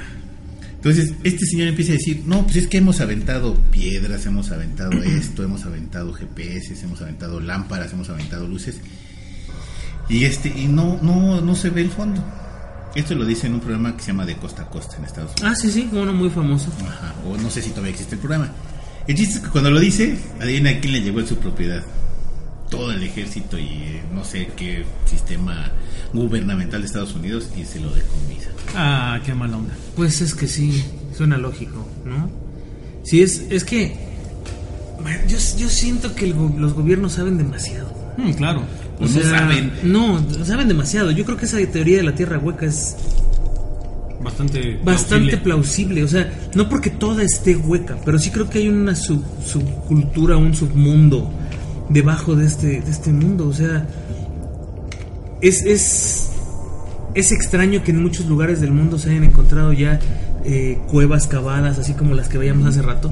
[0.85, 4.91] Entonces, este señor empieza a decir, no, pues es que hemos aventado piedras, hemos aventado
[5.03, 8.75] esto, hemos aventado GPS, hemos aventado lámparas, hemos aventado luces.
[10.09, 12.23] Y este, y no, no, no se ve el fondo.
[12.93, 15.31] Esto lo dice en un programa que se llama De Costa a Costa en Estados
[15.31, 15.51] Unidos.
[15.51, 16.71] ah, sí, sí, uno muy famoso.
[16.87, 18.51] Ajá, o no sé si todavía existe el programa.
[19.07, 21.83] El chiste es que cuando lo dice, adivina a quién le llegó en su propiedad.
[22.69, 25.71] Todo el ejército y eh, no sé qué sistema
[26.13, 28.49] gubernamental de Estados Unidos y se lo decomisa.
[28.75, 29.73] Ah, qué mala onda.
[29.95, 30.83] Pues es que sí,
[31.15, 32.29] suena lógico, ¿no?
[33.03, 33.95] Sí, es, es que
[35.27, 37.93] yo, yo siento que el los gobiernos saben demasiado.
[38.17, 38.61] Mm, claro.
[38.95, 39.71] O Pues no sea, saben.
[39.83, 41.11] No, saben demasiado.
[41.11, 42.95] Yo creo que esa teoría de la Tierra hueca es
[44.23, 44.79] Bastante.
[44.83, 46.01] bastante plausible.
[46.01, 46.03] plausible.
[46.03, 50.37] O sea, no porque toda esté hueca, pero sí creo que hay una sub- subcultura,
[50.37, 51.29] un submundo
[51.89, 53.47] debajo de este, de este mundo.
[53.47, 53.85] O sea,
[55.47, 56.29] es, es,
[57.13, 59.99] es extraño que en muchos lugares del mundo se hayan encontrado ya
[60.43, 63.11] eh, cuevas cavadas, así como las que veíamos hace rato,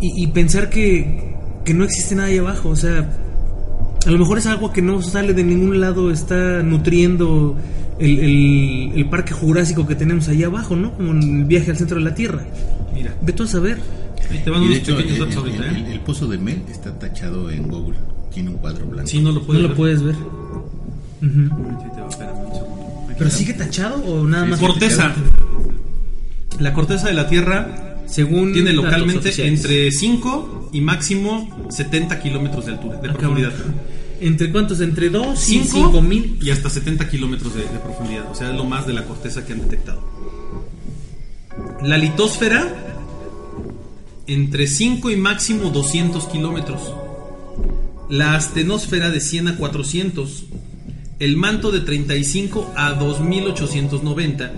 [0.00, 2.68] y, y pensar que, que no existe nada ahí abajo.
[2.70, 3.16] O sea,
[4.06, 7.56] a lo mejor es agua que no sale de ningún lado, está nutriendo
[7.98, 10.92] el, el- el parque jurásico que tenemos ahí abajo, ¿no?
[10.96, 12.44] Como en el viaje al centro de la Tierra.
[12.94, 13.78] Mira, Ve tú a saber.
[14.30, 15.92] ahí te van Y de hecho, el, datos el- ahorita, ¿eh?
[15.92, 17.98] el pozo de Mel está tachado en Google.
[18.32, 19.08] Tiene un cuadro blanco.
[19.08, 19.76] Sí, no lo No puedes lo ver.
[19.76, 20.14] puedes ver.
[23.18, 24.60] ¿Pero sigue tachado o nada más?
[24.60, 25.14] Corteza.
[26.60, 32.72] La corteza de la Tierra Según tiene localmente entre 5 y máximo 70 kilómetros de
[32.72, 33.52] altura, de Ah, profundidad.
[34.20, 34.80] ¿Entre cuántos?
[34.80, 36.38] ¿Entre 2 y 5 5 mil?
[36.40, 38.30] y hasta 70 kilómetros de, de profundidad.
[38.30, 40.00] O sea, es lo más de la corteza que han detectado.
[41.82, 42.72] La litosfera,
[44.26, 46.94] entre 5 y máximo 200 kilómetros.
[48.08, 50.44] La astenosfera de 100 a 400.
[51.18, 54.52] El manto de 35 a 2890.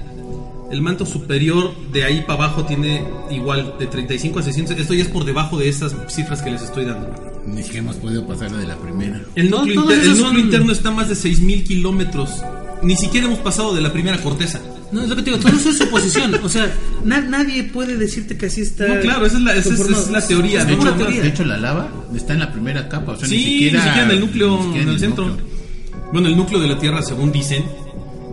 [0.70, 4.76] El manto superior de ahí para abajo tiene igual de 35 a 600.
[4.78, 7.08] Esto ya es por debajo de esas cifras que les estoy dando.
[7.46, 9.22] Ni siquiera hemos podido pasar la de la primera.
[9.34, 12.30] El núcleo, todos inter- el esos núcleo son- interno está a más de 6.000 kilómetros.
[12.82, 14.60] Ni siquiera hemos pasado de la primera corteza.
[14.92, 16.34] No, es lo que te digo, todo eso es suposición.
[16.42, 16.70] O sea,
[17.04, 18.86] na- nadie puede decirte que así está.
[18.88, 20.02] No, claro, esa es la- esa es- conformado.
[20.02, 21.22] esa es la teoría, De hecho, teoría.
[21.22, 23.12] de hecho, la lava está en la primera capa.
[23.12, 25.28] O sea, sí, ni siquiera, en el núcleo, ni siquiera en el centro.
[25.28, 25.47] núcleo.
[26.12, 27.64] Bueno, el núcleo de la Tierra, según dicen,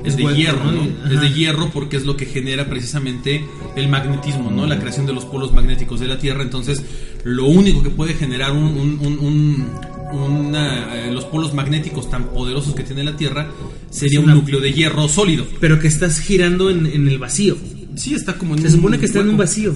[0.04, 0.84] es, de hierro, ¿no?
[1.12, 3.44] Es de hierro porque es lo que genera precisamente
[3.76, 4.66] el magnetismo, ¿no?
[4.68, 6.44] La creación de los polos magnéticos de la Tierra.
[6.44, 6.84] Entonces,
[7.24, 9.66] lo único que puede generar un, un- un-
[10.14, 13.50] una, eh, los polos magnéticos tan poderosos que tiene la Tierra
[13.90, 15.46] sería un núcleo de hierro sólido.
[15.60, 17.58] Pero que estás girando en, en el vacío.
[17.96, 19.74] Sí, está como en Se supone que está en un vacío.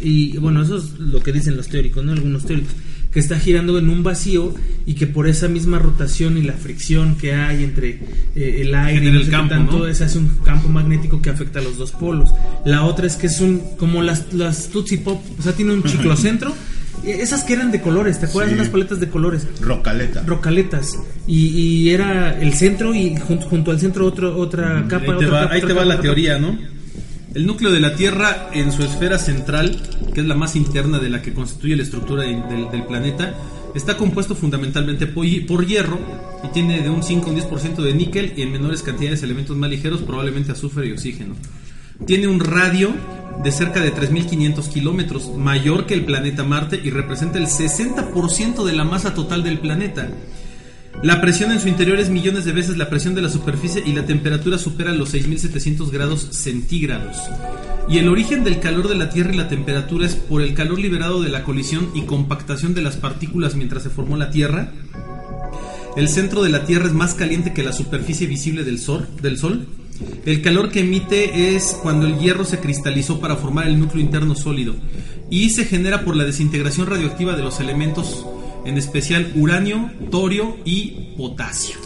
[0.00, 2.12] Y bueno, eso es lo que dicen los teóricos, ¿no?
[2.12, 2.72] Algunos teóricos.
[3.12, 4.54] Que está girando en un vacío
[4.86, 8.00] y que por esa misma rotación y la fricción que hay entre
[8.34, 9.86] eh, el aire y no el sé qué campo, tanto, ¿no?
[9.86, 12.30] ese hace un campo magnético que afecta a los dos polos.
[12.64, 15.82] La otra es que es un como las, las Tootsie Pop, o sea, tiene un
[15.88, 16.54] ciclocentro.
[17.04, 18.52] Eh, Esas que eran de colores, ¿te acuerdas?
[18.52, 18.58] Sí.
[18.58, 19.46] Unas paletas de colores.
[19.60, 20.22] Rocaleta.
[20.26, 20.98] Rocaletas.
[21.26, 25.12] Y, y era el centro y junto, junto al centro otro, otra capa.
[25.12, 26.58] Ahí te otra va, capa, ahí otra te va la teoría, ¿no?
[27.34, 29.80] El núcleo de la Tierra en su esfera central,
[30.14, 33.34] que es la más interna de la que constituye la estructura de- del, planeta,
[33.74, 35.98] está compuesto fundamentalmente por hierro
[36.44, 39.56] y tiene de un 5 a un 10% de níquel y en menores cantidades elementos
[39.56, 41.34] más ligeros, probablemente azufre y oxígeno.
[42.06, 42.90] Tiene un radio
[43.42, 48.72] de cerca de 3.500 kilómetros, mayor que el planeta Marte y representa el 60% de
[48.74, 50.08] la masa total del planeta.
[51.00, 53.92] La presión en su interior es millones de veces la presión de la superficie y
[53.92, 57.16] la temperatura supera los 6700 grados centígrados.
[57.88, 60.78] Y el origen del calor de la Tierra y la temperatura es por el calor
[60.78, 64.70] liberado de la colisión y compactación de las partículas mientras se formó la Tierra.
[65.96, 69.08] El centro de la Tierra es más caliente que la superficie visible del Sol.
[70.24, 74.34] El calor que emite es cuando el hierro se cristalizó para formar el núcleo interno
[74.34, 74.74] sólido
[75.30, 78.24] y se genera por la desintegración radioactiva de los elementos,
[78.64, 81.76] en especial uranio, torio y potasio.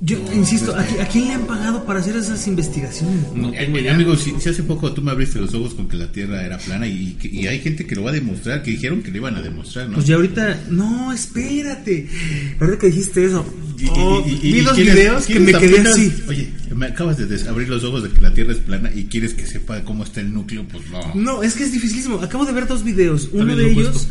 [0.00, 3.32] Yo insisto, ¿a, qui- a quién le han pagado para hacer esas investigaciones?
[3.34, 3.94] No Eh, tengo eh, idea.
[3.96, 6.56] amigo, si, si hace poco tú me abriste los ojos con que la Tierra era
[6.56, 9.34] plana y, y hay gente que lo va a demostrar, que dijeron que lo iban
[9.34, 9.94] a demostrar, ¿no?
[9.94, 12.06] Pues ya ahorita, no, espérate.
[12.60, 13.44] Ahorita que dijiste eso,
[13.90, 16.12] oh, y- y- vi los videos que me quedé apenas- así.
[16.28, 19.34] Oye, me acabas de abrir los ojos de que la Tierra es plana y quieres
[19.34, 21.12] que sepa cómo está el núcleo, pues no.
[21.16, 22.20] No, es que es dificilísimo.
[22.20, 23.30] Acabo de ver dos videos.
[23.32, 24.06] Uno de ellos,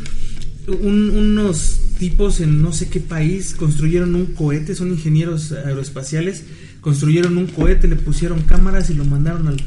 [0.67, 6.43] un- unos tipos en no sé qué país construyeron un cohete, son ingenieros aeroespaciales,
[6.81, 9.57] construyeron un cohete, le pusieron cámaras y lo mandaron al,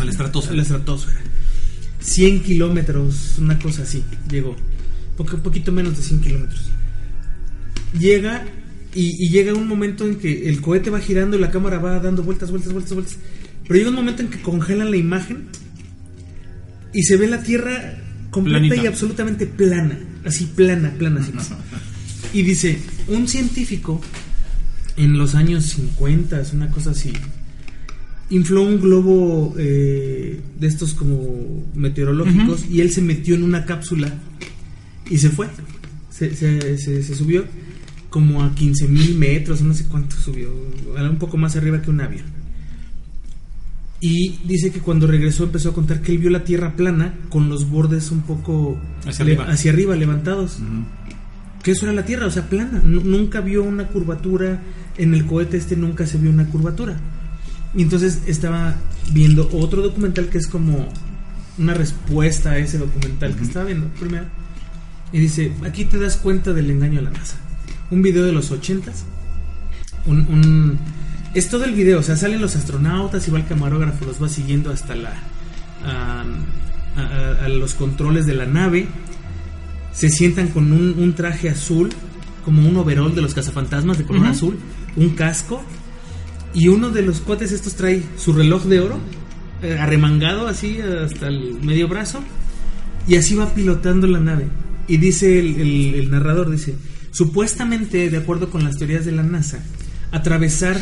[0.00, 0.56] Al a estratosfera.
[0.56, 1.20] la estratosfera.
[2.00, 4.56] 100 kilómetros, una cosa así, llegó.
[5.16, 6.70] Poco, poquito menos de 100 kilómetros.
[7.98, 8.44] Llega
[8.94, 11.98] y, y llega un momento en que el cohete va girando y la cámara va
[12.00, 13.16] dando vueltas, vueltas, vueltas, vueltas.
[13.64, 15.44] Pero llega un momento en que congelan la imagen
[16.92, 17.98] y se ve la Tierra
[18.30, 18.82] completa Planita.
[18.82, 19.98] y absolutamente plana.
[20.24, 21.20] Así plana, plana.
[21.20, 21.32] así.
[22.32, 22.78] Y dice,
[23.08, 24.00] un científico
[24.96, 27.12] en los años 50, una cosa así,
[28.28, 34.12] infló un globo eh, de estos como meteorológicos y él se metió en una cápsula
[35.10, 35.48] y se fue.
[36.10, 37.44] Se, se- se- se subió
[38.10, 40.52] como a 15 mil metros, no sé cuánto subió,
[40.96, 42.26] era un poco más arriba que un avión.
[44.00, 47.48] Y dice que cuando regresó empezó a contar que él vio la Tierra plana con
[47.50, 49.52] los bordes un poco Hacia le- arriba.
[49.52, 50.58] hacia arriba, levantados.
[51.62, 52.80] Que eso era la Tierra, o sea, plana.
[52.84, 54.62] Nu- nunca vio una curvatura.
[54.96, 56.96] En el cohete este nunca se vio una curvatura.
[57.74, 58.74] Y entonces estaba
[59.12, 60.88] viendo otro documental que es como
[61.58, 64.24] una respuesta a ese documental que estaba viendo primero.
[65.12, 67.36] Y dice, aquí te das cuenta del engaño a la NASA.
[67.90, 69.04] un video de los ochentas.
[70.06, 70.78] Un, un-
[71.34, 74.28] es todo el video, o sea, salen los astronautas y va el camarógrafo, los va
[74.28, 75.12] siguiendo hasta la
[75.84, 76.24] a,
[76.96, 78.86] a- a los controles de la nave.
[79.92, 81.90] Se sientan con un, un traje azul,
[82.44, 84.58] como un overall de los cazafantasmas de color azul,
[84.96, 85.62] un casco.
[86.52, 88.98] Y uno de los cuates estos trae su reloj de oro,
[89.62, 92.20] eh, arremangado así hasta el medio brazo,
[93.06, 94.46] y así va pilotando la nave.
[94.88, 96.74] Y dice el, el- el narrador, dice,
[97.12, 99.60] supuestamente, de acuerdo con las teorías de la NASA,
[100.10, 100.76] atravesar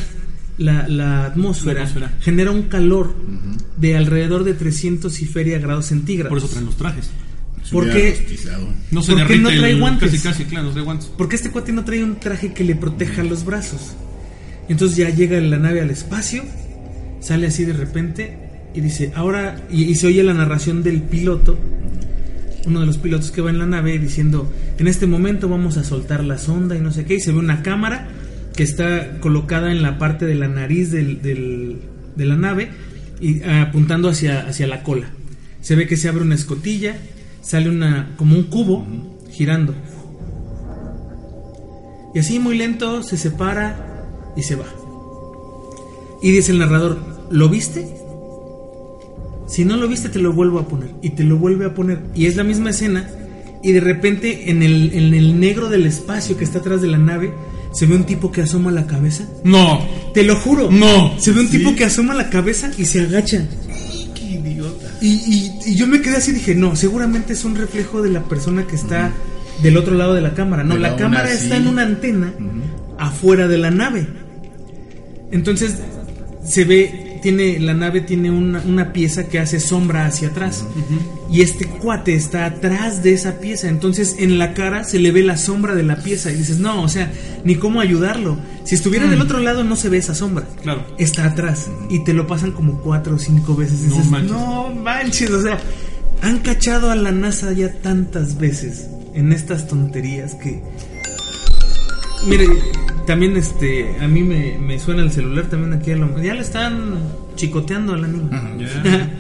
[0.59, 2.13] la, la atmósfera, La atmósfera.
[2.21, 3.15] genera un calor
[3.77, 6.29] de alrededor de 300 y feria grados centígrados.
[6.31, 7.11] Por eso traen los trajes.
[7.73, 8.27] ¿Por qué?
[8.91, 10.11] No se ¿Por qué derrite no trae el- guantes?
[10.11, 11.11] Casi, casi, claro, no trae guantes.
[11.19, 13.95] Porque este cuate no trae un traje que le proteja los brazos.
[14.69, 16.45] Entonces ya llega la nave al espacio,
[17.21, 18.39] sale así de repente
[18.75, 21.59] y dice, ahora, y, y se oye la narración del piloto,
[22.67, 25.85] uno de los pilotos que va en la nave diciendo, en este momento vamos a
[25.85, 28.09] soltar la sonda y no sé qué, y se ve una cámara
[28.59, 31.79] que está colocada en la parte de la nariz del- del-
[32.17, 32.71] de la nave
[33.21, 35.11] y ah, apuntando hacia, hacia la cola.
[35.61, 36.97] Se ve que se abre una escotilla,
[37.41, 38.85] sale una como un cubo
[39.31, 39.77] girando.
[42.17, 44.05] Y así muy lento se separa
[44.37, 44.67] y se va.
[46.21, 46.99] Y dice el narrador,
[47.31, 47.87] ¿lo viste?
[49.47, 50.91] Si no lo viste te lo vuelvo a poner.
[51.01, 52.01] Y te lo vuelve a poner.
[52.13, 53.09] Y es la misma escena.
[53.63, 56.99] Y de repente en el, en el negro del espacio que está atrás de la
[56.99, 57.33] nave
[57.73, 59.25] se ve un tipo que asoma la cabeza.
[59.45, 59.81] No.
[60.15, 60.71] Te lo juro.
[60.71, 61.19] No.
[61.19, 61.59] Se ve un ¿Sí?
[61.59, 63.47] tipo que asoma la cabeza y se agacha.
[64.15, 64.87] Qué idiota.
[65.01, 68.11] Y, y- y yo me quedé así y dije, no, seguramente es un reflejo de
[68.11, 69.13] la persona que está
[69.63, 70.65] del otro lado de la cámara.
[70.65, 72.33] No, la cámara está en una antena
[72.99, 74.07] afuera de la nave.
[75.31, 75.75] Entonces
[76.45, 80.65] se ve, tiene, la nave tiene una, una pieza que hace sombra hacia atrás.
[81.31, 83.69] Y este cuate está atrás de esa pieza.
[83.69, 86.31] Entonces en la cara se le ve la sombra de la pieza.
[86.31, 87.13] Y dices, no, o sea,
[87.45, 88.39] ni cómo ayudarlo.
[88.65, 90.47] Si estuviera del otro lado no se ve esa sombra.
[90.63, 90.87] Claro.
[90.97, 91.71] Está atrás.
[91.91, 93.81] Y te lo pasan como cuatro o cinco veces.
[93.83, 94.31] No Dices, manches.
[94.31, 95.59] no manches, o sea,
[96.23, 100.63] han cachado a la NASA ya tantas veces en estas tonterías que...
[102.27, 102.47] Mire,
[103.09, 106.23] también este, a mí me, me suena el celular también aquí a lo...
[106.23, 107.01] Ya le están
[107.37, 109.11] chicoteando a la niña.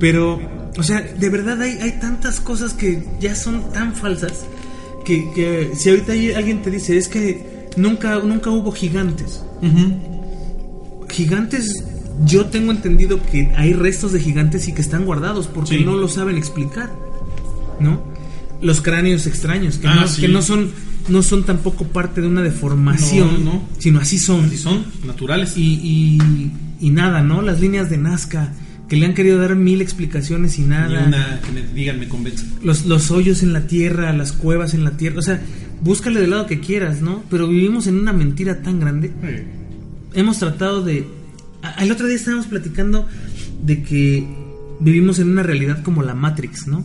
[0.00, 0.40] Pero,
[0.76, 4.44] o sea, de verdad hay, hay tantas cosas que ya son tan falsas
[5.04, 9.42] que, que si ahorita hay- alguien te dice, es que nunca, nunca hubo gigantes.
[11.08, 11.84] Gigantes,
[12.24, 15.84] yo tengo entendido que hay restos de gigantes y que están guardados porque Sí.
[15.84, 16.90] no lo saben explicar,
[17.80, 18.00] ¿no?
[18.60, 20.20] Los cráneos extraños, que, Ah, no, sí.
[20.20, 20.70] que no son
[21.10, 23.68] no son tampoco parte de una deformación, No, no.
[23.78, 24.44] sino así son.
[24.46, 25.56] Así son, naturales.
[25.56, 27.42] Y, y, y nada, ¿no?
[27.42, 28.52] Las líneas de Nazca,
[28.88, 31.06] que le han querido dar mil explicaciones y Ni nada.
[31.06, 32.44] una que me digan me convence.
[32.62, 35.18] Los, los hoyos en la tierra, las cuevas en la tierra.
[35.18, 35.40] O sea,
[35.82, 37.22] búscale del lado que quieras, ¿no?
[37.30, 39.12] Pero vivimos en una mentira tan grande.
[40.14, 41.06] Hemos tratado de...
[41.62, 43.06] a- El otro día estábamos platicando
[43.62, 44.26] de que
[44.80, 46.82] vivimos en una realidad como la Matrix, ¿no?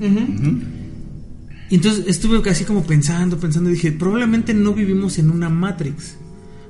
[1.70, 6.16] Y entonces estuve así como pensando, pensando, dije, probablemente no vivimos en una Matrix.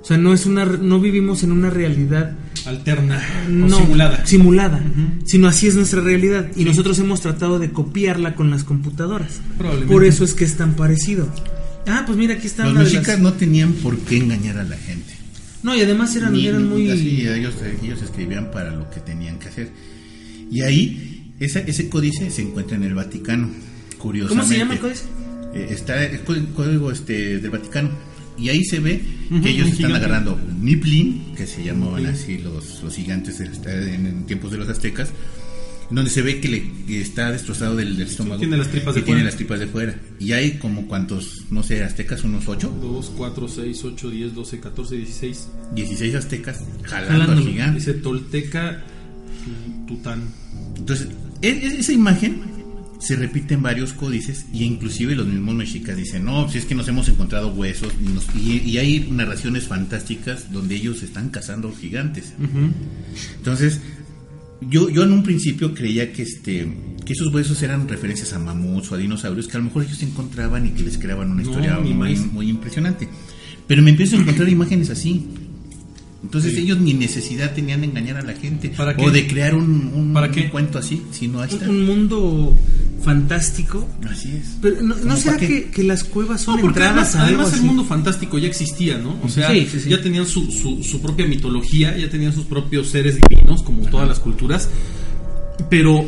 [0.02, 2.36] O sea, no es una no vivimos en una realidad
[2.68, 3.20] Alterna
[3.50, 4.26] no, o simulada.
[4.26, 4.84] simulada,
[5.26, 9.42] sino así es nuestra realidad y nosotros hemos tratado de copiarla con las computadoras.
[9.88, 11.28] Por eso es que es tan parecido.
[11.88, 14.78] Ah, pues mira, aquí está Los mexicas las- no tenían por qué engañar a la
[14.78, 15.14] gente.
[15.64, 19.00] No, y además eran, Ni- eran ni- muy así, ellos, ellos escribían para lo que
[19.00, 19.72] tenían que hacer.
[20.52, 23.50] Y ahí, esa- ese códice se encuentra en el Vaticano,
[24.28, 25.06] ¿Cómo se llama el códice?
[25.54, 27.90] Eh, está el código, este, del Vaticano.
[28.38, 29.02] Y ahí se ve
[29.42, 34.26] que ellos están agarrando un Niplin, que se llamaban así los, los gigantes en, en
[34.26, 35.10] tiempos de los aztecas,
[35.90, 38.40] donde se ve que, le, que está destrozado del, del estómago.
[38.40, 39.26] tiene las tripas de tiene fuera.
[39.26, 39.96] las tripas de fuera.
[40.20, 44.60] Y hay como cuantos, no sé, aztecas, unos 8, 2, 4, 6, 8, 10, 12,
[44.60, 45.48] 14, 16.
[45.76, 47.80] 16 aztecas jalando al gigante.
[47.80, 48.84] Dice Tolteca
[49.88, 50.24] Tután.
[50.76, 51.08] Entonces,
[51.42, 52.42] e- e- esa imagen
[53.06, 56.76] se repite en varios códices y inclusive los mismos mexicas dicen, no, si es que
[56.76, 61.72] nos hemos encontrado huesos y, nos- y- y hay narraciones fantásticas donde ellos están cazando
[61.74, 62.34] gigantes.
[63.38, 63.82] Entonces,
[64.62, 66.68] yo, yo en un principio creía que este
[67.06, 69.98] que esos huesos eran referencias a mamuts o a dinosaurios que a lo mejor ellos
[70.00, 73.08] se encontraban y que les creaban una No, historia muy, muy impresionante.
[73.68, 75.24] Pero me empiezo a encontrar imágenes así.
[76.26, 76.62] Entonces Sí.
[76.62, 80.28] ellos ni necesidad tenían de engañar a la gente o de crear un, un- ¿Para
[80.28, 80.50] un qué?
[80.50, 81.40] cuento así, sino.
[81.40, 82.58] Un, un mundo
[83.04, 83.88] fantástico.
[84.10, 84.58] Así es.
[84.62, 87.42] Pero ¿no, ¿no ¿Cómo será que, que las cuevas son No, entradas además, a algo
[87.44, 89.20] además el mundo fantástico ya existía, ¿no?
[89.24, 89.90] O sea, Sí, sí, sí.
[89.90, 94.08] ya tenían su, su, su propia mitología, ya tenían sus propios seres divinos, como todas
[94.08, 94.68] las culturas.
[95.70, 96.06] Pero,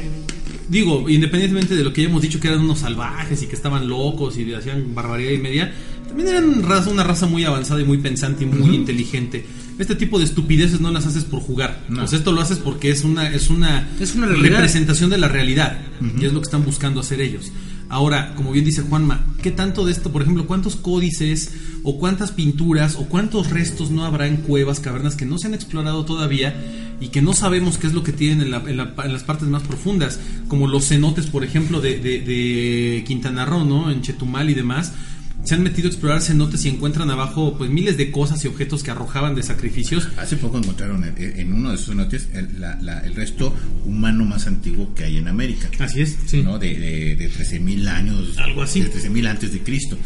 [0.69, 3.87] digo, independientemente de lo que ya hemos dicho, que eran unos salvajes y que estaban
[3.87, 5.71] locos y hacían barbaridad y media,
[6.07, 9.45] también eran raza, una raza muy avanzada y muy pensante y muy inteligente.
[9.79, 11.83] Este tipo de estupideces no las haces por jugar.
[11.89, 11.99] No.
[11.99, 14.57] Pues esto lo haces porque es una, es una, Es una realidad.
[14.57, 15.77] representación de la realidad.
[16.19, 17.51] Y es lo que están buscando hacer ellos.
[17.89, 21.51] Ahora, como bien dice Juanma, ¿qué tanto de esto, por ejemplo, cuántos códices
[21.83, 25.53] o cuántas pinturas o cuántos restos no habrá en cuevas, cavernas que no se han
[25.53, 26.53] explorado todavía
[26.99, 29.23] y que no sabemos qué es lo que tienen en, la- en la- en las
[29.23, 30.19] partes más profundas?
[30.49, 33.89] Como los cenotes, por ejemplo, de, de- de Quintana Roo, ¿no?
[33.89, 34.91] En Chetumal y demás.
[35.47, 38.83] Se han metido a explorar cenotes y encuentran abajo pues miles de cosas y objetos
[38.83, 40.09] que arrojaban de sacrificios.
[40.17, 44.25] Hace poco encontraron en, en uno de esos cenotes el, la- la- el resto humano
[44.25, 45.69] más antiguo que hay en América.
[45.79, 46.17] Así es.
[46.25, 46.43] Sí.
[46.43, 46.59] ¿no?
[46.59, 48.37] De, de, de 13.000 años.
[48.39, 48.81] Algo así.
[48.81, 49.97] De 13.000 antes de Cristo.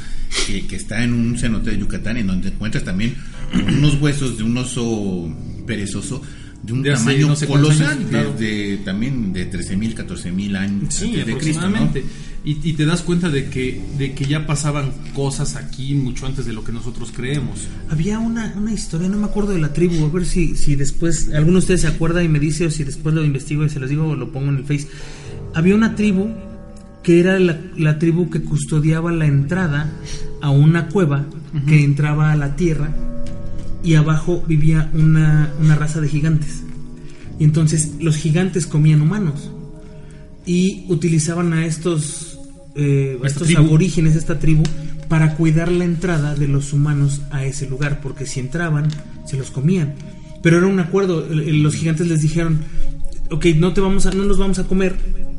[0.46, 3.16] Que, que está en un cenote de Yucatán, en donde encuentras también
[3.54, 5.36] unos huesos de un oso
[5.66, 6.22] perezoso
[6.64, 8.34] de un De tamaño no sé colosal, años, claro.
[8.34, 11.62] de, también de 13.000, 14.000 años Sí, antes de Cristo.
[11.62, 11.68] ¿no?
[11.68, 12.04] aproximadamente.
[12.46, 16.46] y, y te das cuenta de que, de que ya pasaban cosas aquí mucho antes
[16.46, 17.68] de lo que nosotros creemos.
[17.90, 21.30] Había una, una historia, no me acuerdo de la tribu, a ver si, si después
[21.34, 23.80] alguno de ustedes se acuerda y me dice o si después lo investigo y se
[23.80, 24.88] los digo o lo pongo en el face.
[25.56, 26.30] Había una tribu
[27.04, 29.92] que era la, la tribu que custodiaba la entrada
[30.42, 31.26] a una cueva
[31.68, 32.96] que entraba a la tierra
[33.84, 36.64] y abajo vivía una, una raza de gigantes.
[37.40, 39.52] Y entonces los gigantes comían humanos
[40.46, 42.40] y utilizaban a estos,
[42.76, 43.64] eh, a estos tribu.
[43.64, 44.64] aborígenes, esta tribu,
[45.08, 48.90] para cuidar la entrada de los humanos a ese lugar, porque si entraban,
[49.26, 49.96] se los comían.
[50.42, 52.60] Pero era un acuerdo, los gigantes les dijeron,
[53.30, 54.96] ok, no, te vamos a, no nos vamos a comer,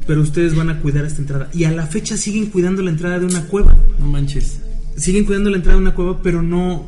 [0.06, 1.48] pero ustedes van a cuidar esta entrada.
[1.52, 3.76] Y a la fecha siguen cuidando la entrada de una cueva.
[3.98, 4.60] No manches.
[4.96, 6.86] Siguen cuidando la entrada de una cueva, pero no,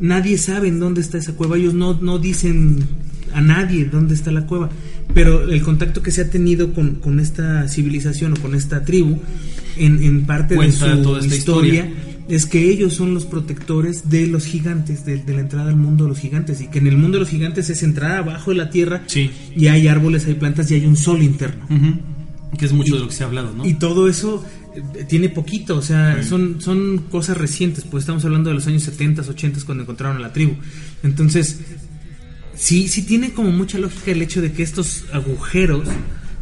[0.00, 1.56] nadie sabe en dónde está esa cueva.
[1.56, 2.78] Ellos no, no dicen
[3.32, 4.70] a nadie dónde está la cueva.
[5.14, 9.18] Pero el contacto que se ha tenido con, con esta civilización o con esta tribu,
[9.76, 11.94] en, en parte de su toda esta historia, historia.
[12.28, 16.04] es que ellos son los protectores de los gigantes, de, de la entrada al mundo
[16.04, 16.60] de los gigantes.
[16.60, 19.30] Y que en el mundo de los gigantes es entrar abajo de la tierra Sí.
[19.56, 21.66] y hay árboles, hay plantas y hay un sol interno.
[22.58, 23.64] Que es mucho de lo que se ha hablado, ¿no?
[23.66, 24.44] Y todo eso
[25.08, 29.22] tiene poquito, o sea, son, son cosas recientes, pues estamos hablando de los años 70,
[29.22, 30.54] 80 cuando encontraron a la tribu.
[31.02, 31.60] Entonces,
[32.54, 35.88] sí, sí tiene como mucha lógica el hecho de que estos agujeros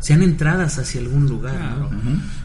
[0.00, 1.88] sean entradas hacia algún lugar.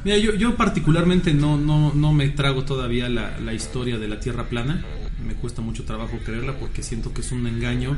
[0.03, 4.19] Mira, yo, yo particularmente no, no, no me trago todavía la, la historia de la
[4.19, 4.83] Tierra plana.
[5.25, 7.95] Me cuesta mucho trabajo creerla porque siento que es un engaño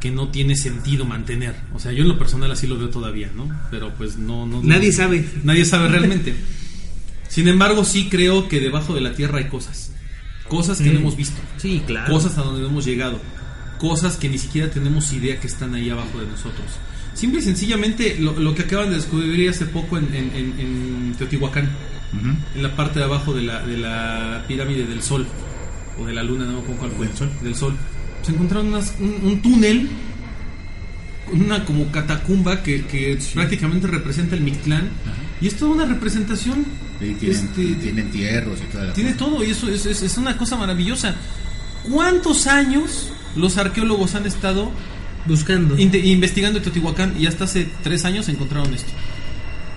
[0.00, 1.54] que no tiene sentido mantener.
[1.74, 3.48] O sea, yo en lo personal así lo veo todavía, ¿no?
[3.70, 4.46] Pero pues no...
[4.46, 5.28] no Nadie no- sabe.
[5.44, 6.34] Nadie sabe realmente.
[7.28, 9.92] Sin embargo, sí creo que debajo de la Tierra hay cosas.
[10.48, 11.36] Cosas que no hemos visto.
[11.58, 12.12] Sí, claro.
[12.12, 13.20] Cosas a donde no hemos llegado.
[13.78, 16.66] Cosas que ni siquiera tenemos idea que están ahí abajo de nosotros.
[17.14, 21.14] Simple y sencillamente lo, lo que acaban de descubrir hace poco en, en- en- en
[21.18, 21.68] Teotihuacán,
[22.54, 25.26] en la parte de abajo de la, de la pirámide del Sol,
[26.00, 27.06] o de la Luna, no acuerdo cuál fue.
[27.06, 27.30] ¿Del Sol?
[27.42, 27.76] Del Sol.
[28.22, 29.88] Se encontraron unas- un, un túnel,
[31.32, 34.88] una como catacumba que, que prácticamente representa el Mictlán.
[35.40, 36.64] Y es toda una representación.
[36.98, 39.24] Tienen, este, tienen tierros y toda la tiene cosa.
[39.24, 41.14] todo y eso es, es- es una cosa maravillosa.
[41.90, 44.70] ¿Cuántos años los arqueólogos han estado
[45.26, 45.76] Buscando.
[45.76, 48.90] inte- investigando Teotihuacán y hasta hace tres años encontraron esto?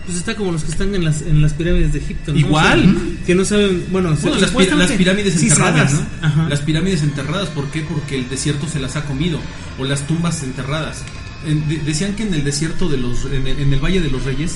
[0.05, 2.33] Pues está como los que están en las, en las pirámides de Egipto.
[2.33, 2.39] ¿no?
[2.39, 2.79] Igual.
[2.95, 6.05] O sea, que no saben, bueno, Bueno, las, pi- las pirámides sí enterradas, ¿no?
[6.23, 6.49] Ajá.
[6.49, 7.81] Las pirámides enterradas, ¿por qué?
[7.81, 9.39] Porque el desierto se las ha comido.
[9.77, 11.03] O las tumbas enterradas.
[11.45, 13.25] En- de- decían que en el desierto de los.
[13.25, 14.55] En el, en el Valle de los Reyes,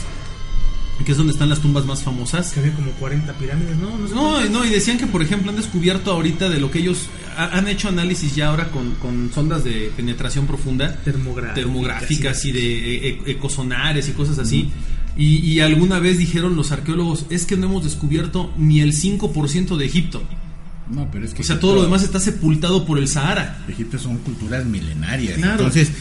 [1.04, 2.52] que es donde están las tumbas más famosas.
[2.52, 3.98] Que había como 40 pirámides, ¿no?
[3.98, 7.10] No, sé No, y decían que, por ejemplo, han descubierto ahorita de lo que ellos
[7.38, 12.52] ha- han hecho análisis ya ahora con, con sondas de penetración profunda, Termográficas, termográficas y
[12.54, 14.70] de e- e- ecosonares y cosas así.
[15.18, 19.78] Y, y alguna vez dijeron los arqueólogos, es que no hemos descubierto ni el 5%
[19.78, 20.24] de Egipto.
[20.90, 23.64] No, pero es que O sea, Egipto- todo lo demás está sepultado por el Sahara.
[23.68, 25.36] Egipto son culturas milenarias.
[25.38, 25.54] Claro.
[25.54, 25.92] Entonces,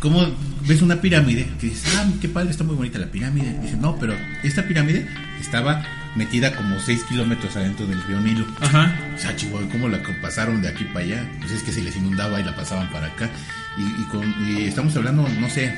[0.00, 0.26] ¿cómo
[0.66, 1.48] ves una pirámide?
[1.60, 3.56] Que dices, ah, qué padre, está muy bonita la pirámide.
[3.60, 5.06] Dices, no, pero esta pirámide
[5.40, 5.84] estaba
[6.16, 8.46] metida como 6 kilómetros adentro del río Nilo.
[8.60, 8.98] Ajá.
[9.14, 11.30] O sea, Chihuahua, ¿cómo la pasaron de aquí para allá?
[11.40, 13.30] Pues es que se les inundaba y la pasaban para acá.
[13.76, 15.74] Y, y con, y estamos hablando, no sé,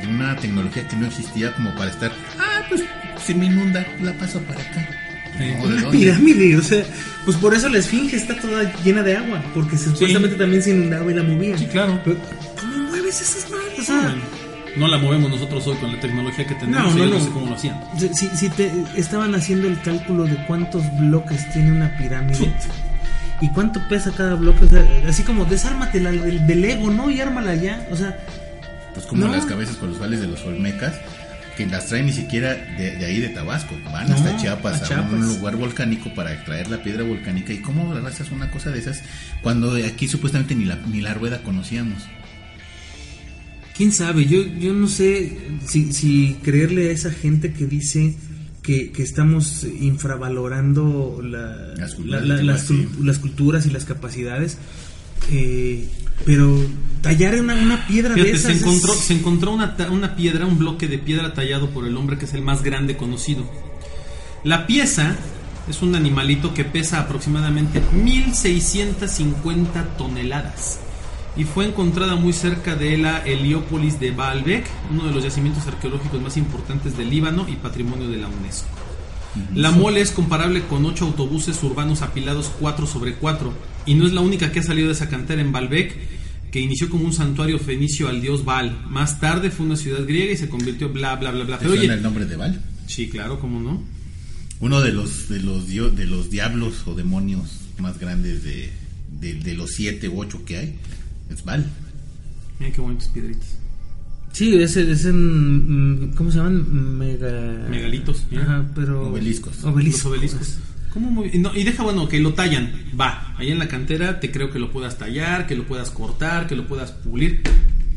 [0.00, 2.84] de una tecnología que no existía como para estar, ah, pues
[3.24, 4.88] se me inunda, la paso para acá.
[5.38, 5.44] Sí.
[5.58, 6.84] No, ¿de Una pirámide, o sea,
[7.24, 11.10] pues por eso la esfinge está toda llena de agua, porque supuestamente también se inundaba
[11.10, 11.58] y la movían.
[11.58, 12.00] Sí, claro.
[12.04, 12.18] Pero,
[13.08, 13.78] ¿Cómo mueves esas madres?
[13.80, 14.14] O sea,
[14.76, 16.94] No la movemos nosotros hoy con la tecnología que tenemos.
[16.94, 17.18] No, no, ellos no.
[17.18, 17.80] no sé cómo lo hacían.
[18.14, 22.52] si, si- te estaban haciendo el cálculo de cuántos bloques tiene una pirámide
[23.40, 27.10] y cuánto pesa cada bloque, o sea, así como desármate la- del, del ego, ¿no?
[27.10, 28.16] Y ármala ya, o sea,
[28.94, 29.32] Pues como No.
[29.32, 30.94] las cabezas colosales de los olmecas,
[31.56, 34.84] que las traen ni siquiera de, de ahí de Tabasco, van No, hasta Chiapas, a
[34.84, 35.12] a, Chiapas.
[35.12, 37.52] un lugar volcánico para extraer la piedra volcánica.
[37.52, 39.02] ¿Y cómo haces una cosa de esas
[39.42, 42.02] cuando aquí supuestamente ni la, ni la rueda conocíamos?
[43.78, 48.14] Quién sabe, yo, yo no sé si, si creerle a esa gente que dice
[48.62, 52.42] que, que estamos infravalorando la- Las la- culturas, la-
[53.00, 54.58] las, culturas y las capacidades.
[55.30, 55.88] eh,
[56.26, 56.58] pero
[57.00, 60.16] tallar una, una piedra de Fíjate, esas se encontró, es- se encontró una, ta- una
[60.16, 63.48] piedra, un bloque de piedra tallado por el hombre que es el más grande conocido.
[64.44, 65.16] La pieza
[65.68, 70.80] es un animalito que pesa aproximadamente 1650 toneladas
[71.38, 76.20] y fue encontrada muy cerca de la Heliópolis de Baalbek, uno de los yacimientos arqueológicos
[76.20, 78.66] más importantes del Líbano y patrimonio de la UNESCO.
[79.54, 83.54] La mole es comparable con ocho autobuses urbanos apilados 4 sobre 4
[83.86, 85.94] y no es la única que ha salido de esa cantera en Baalbek,
[86.50, 88.84] que inició como un santuario fenicio al dios Baal.
[88.88, 91.58] Más tarde fue una ciudad griega y se convirtió bla bla bla bla.
[91.58, 92.60] ¿Te Pero oye, el nombre de Val?
[92.88, 93.80] sí, claro, cómo no.
[94.58, 98.72] Uno de los de los de los diablos o demonios más grandes de,
[99.20, 100.74] de, de los siete u ocho que hay
[101.30, 101.66] es Val.
[102.58, 103.48] Mira qué bonitos piedritas.
[104.32, 106.10] Sí, es, es en.
[106.10, 106.98] mm, ¿Cómo se llaman?
[106.98, 107.66] Mega.
[107.70, 108.42] Megalitos, mira.
[108.44, 109.08] Ajá, pero.
[109.08, 109.64] Obeliscos.
[109.64, 110.04] Obeliscos.
[110.04, 110.58] Los obeliscos.
[110.90, 112.72] ¿Cómo muy- no, y deja bueno que lo tallan.
[112.98, 116.46] Va, ahí en la cantera te creo que lo puedas tallar, que lo puedas cortar,
[116.46, 117.42] que lo puedas pulir.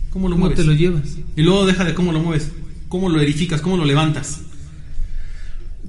[0.09, 0.57] ¿Cómo lo ¿Cómo mueves?
[0.57, 1.17] te lo llevas?
[1.35, 2.51] Y luego deja de cómo lo mueves.
[2.89, 3.61] ¿Cómo lo edificas?
[3.61, 4.41] ¿Cómo lo levantas?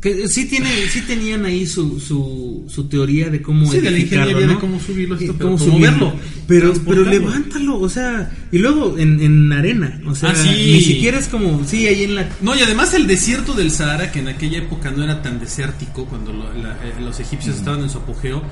[0.03, 3.99] Que sí, tiene, sí tenían ahí su, su, su teoría de cómo Sí, de la
[3.99, 4.59] ingeniería de ¿no?
[4.61, 5.99] cómo subirlo, esto, Y pero cómo cómo subirlo.
[6.07, 10.49] moverlo, Pero, pero levántalo, o sea, y luego en, en arena, o sea, Ah, sí.
[10.73, 12.29] ni siquiera es como, sí, ahí en la...
[12.41, 16.05] No, y además el desierto del Sahara, que en aquella época no era tan desértico,
[16.07, 18.43] cuando lo- la- eh, los egipcios estaban en su apogeo,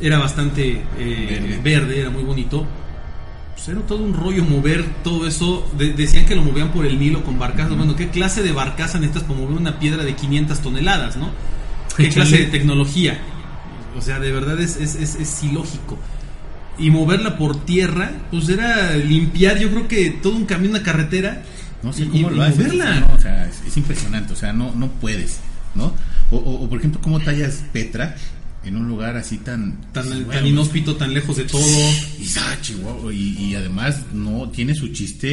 [0.00, 2.00] era bastante eh, verde.
[2.00, 2.66] era muy bonito.
[3.64, 5.70] Pues era todo un rollo mover todo eso.
[5.76, 7.76] De- decían que lo movían por el Nilo con barcazas.
[7.76, 11.30] Bueno, ¿qué clase de barcaza necesitas para mover una piedra de 500 toneladas, no?
[11.96, 13.18] ¿Qué clase de tecnología?
[13.98, 15.98] O sea, de verdad es, es, es, es ilógico.
[16.78, 21.42] Y moverla por tierra, pues era limpiar, yo creo que todo un camino, una carretera.
[21.82, 22.56] No sé y- cómo y lo haces.
[22.58, 23.00] moverla.
[23.00, 23.14] ¿no?
[23.14, 24.32] O sea, es, es impresionante.
[24.32, 25.40] O sea, no, no puedes,
[25.74, 25.92] ¿no?
[26.30, 28.16] O, o- o, por ejemplo, cómo tallas Petra
[28.64, 29.80] en un lugar así tan...
[29.92, 31.60] tan, pues, tan bueno, inhóspito, tan lejos de todo.
[31.62, 35.26] Y, ah, chihuahua, y, y además no tiene su chiste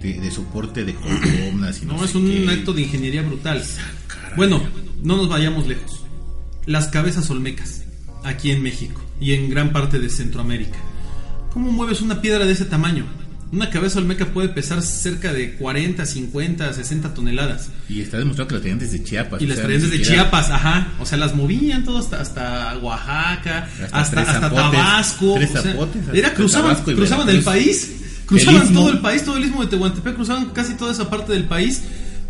[0.00, 2.48] de, de soporte de columnas y no, No, es un qué.
[2.50, 3.62] acto de ingeniería brutal.
[4.36, 4.62] Bueno,
[5.02, 6.04] no nos vayamos lejos.
[6.66, 7.82] Las cabezas olmecas,
[8.24, 10.78] aquí en México y en gran parte de Centroamérica.
[11.52, 13.06] ¿Cómo mueves una piedra de ese tamaño?
[13.50, 17.70] Una cabeza olmeca puede pesar cerca de 40, 50, 60 toneladas.
[17.88, 19.40] Y está demostrado que la tenían desde Chiapas.
[19.40, 20.88] Y las traían desde siquiera- Chiapas, ajá.
[21.00, 25.34] O sea, las movían todo hasta, hasta Oaxaca, Hasta hasta, Tres hasta Zapotes, Tabasco.
[25.36, 27.92] Tres o sea, Zapotes, hasta era cruzaban, Tabasco cruzaban el país,
[28.26, 31.44] cruzaban todo el país, todo el istmo de Tehuantepec, cruzaban casi toda esa parte del
[31.44, 31.82] país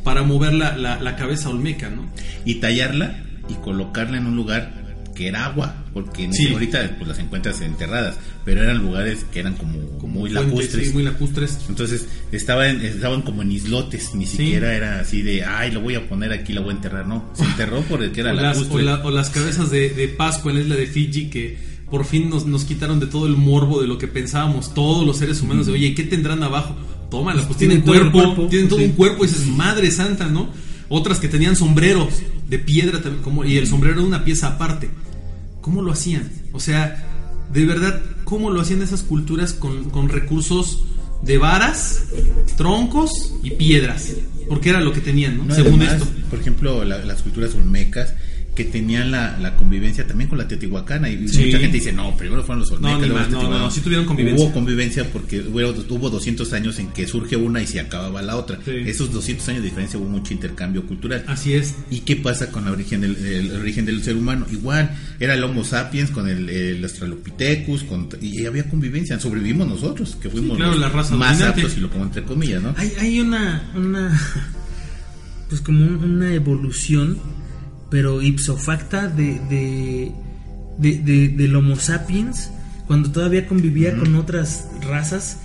[0.05, 2.09] para mover la, la, la cabeza olmeca, ¿no?
[2.45, 4.88] Y tallarla y colocarla en un lugar
[5.19, 5.75] que era agua.
[5.93, 6.53] Porque en Sí.
[6.53, 8.16] ahorita pues, las encuentras enterradas.
[8.45, 9.73] Pero eran lugares que eran como,
[10.09, 10.87] muy fuentes, lacustres.
[10.87, 11.59] sí, muy lacustres.
[11.69, 16.09] Entonces estaban, estaban como en islotes, ni siquiera era así de, ay, lo voy a
[16.09, 18.59] poner aquí, lo voy a enterrar, no, se enterró por el que era O las,
[18.59, 21.59] o, la- o las cabezas de, de Pascua en la isla de Fiji que
[21.91, 25.16] por fin nos, nos quitaron de todo el morbo de lo que pensábamos todos los
[25.19, 26.77] seres humanos de oye, ¿qué tendrán abajo?
[27.11, 28.85] Tómala, pues tienen, cuerpo, cuerpo, tienen todo sí.
[28.85, 30.51] un cuerpo y dices, madre santa, ¿no?
[30.91, 32.09] Otras que tenían sombreros
[32.49, 34.90] de piedra también, como, y el sombrero era una pieza aparte.
[35.61, 36.30] ¿Cómo lo hacían?
[36.53, 37.05] O sea,
[37.53, 40.84] de verdad, ¿cómo lo hacían esas culturas con, con recursos
[41.22, 42.05] de varas,
[42.57, 44.12] troncos y piedras?
[44.49, 45.44] Porque era lo que tenían, ¿no?
[45.44, 46.09] No, Según además, esto.
[46.30, 48.14] Por ejemplo, la- las culturas olmecas
[48.59, 51.45] que tenían la, la convivencia también con la teotihuacana y Sí.
[51.47, 52.97] mucha gente dice, no, primero fueron los olmecas.
[52.97, 53.69] No, ni luego más, los no, no, teotihuacanos".
[53.69, 54.45] no, sí tuvieron convivencia.
[54.45, 58.35] Hubo convivencia porque hubo, hubo 200 años en que surge una y se acababa la
[58.37, 58.59] otra.
[58.65, 58.73] Sí.
[58.87, 61.25] Esos 200 años de diferencia hubo mucho intercambio cultural.
[61.29, 61.77] Así es.
[61.91, 64.45] ¿Y qué pasa con la origen del, el origen del ser humano?
[64.51, 64.91] Igual,
[65.21, 69.21] era el Homo sapiens con el, el Australopithecus, con, y había convivencia.
[69.21, 71.61] Sobrevivimos nosotros, que fuimos claro, los la raza más dominante.
[71.63, 72.75] aptos, y lo pongo entre comillas, ¿no?
[72.77, 74.21] Hay, hay una, una,
[75.49, 77.19] pues como un- una evolución,
[77.91, 80.12] pero ipso facta de, de,
[80.78, 82.51] de, de- del Homo sapiens,
[82.86, 85.39] cuando todavía convivía con otras razas.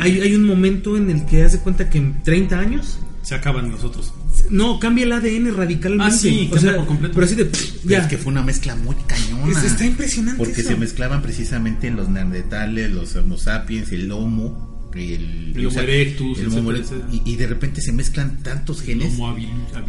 [0.00, 3.70] Hay, hay un momento en el que hace cuenta que en 30 años, Se acaban
[3.70, 4.12] nosotros.
[4.50, 6.14] no, cambia el ADN radicalmente.
[6.14, 7.14] Ah, sí, o sea, por completo.
[7.14, 7.98] Pero así de, Pero ya.
[7.98, 9.52] es que fue una mezcla muy cañona.
[9.52, 10.70] Es- está impresionante Porque eso.
[10.70, 17.22] se mezclaban precisamente los neandertales, los Homo sapiens, el Homo, el, El erectus, erectus, y,
[17.32, 19.14] y de repente se mezclan tantos genes.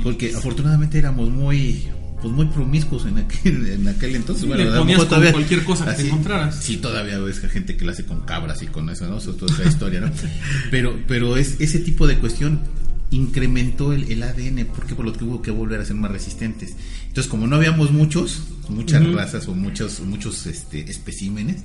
[0.04, 1.88] Porque afortunadamente éramos muy
[2.24, 4.44] pues muy promiscuos en aquel, en aquel entonces.
[4.44, 6.56] Sí, Bueno, le ponías con cualquier cosa que te encontraras.
[6.56, 9.18] Sí, todavía ves gente que lo hace con cabras y con eso, ¿no?
[9.18, 10.10] Eso es toda esa historia, ¿no?
[10.72, 12.62] Pero, pero es ese tipo de cuestión.
[13.12, 16.76] incrementó el, el ADN, porque por lo que hubo que volver a ser más resistentes.
[17.08, 21.64] Entonces, como no habíamos muchos, muchas razas o muchos, muchos este, especímenes,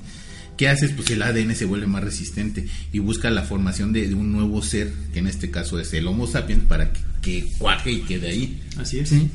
[0.58, 0.90] ¿qué haces?
[0.90, 4.60] Pues el ADN se vuelve más resistente y busca la formación de, de un nuevo
[4.62, 8.28] ser, que en este caso es el Homo sapiens, para que, que cuaje y quede
[8.28, 8.60] ahí.
[8.76, 9.08] Así es.
[9.08, 9.28] Sí.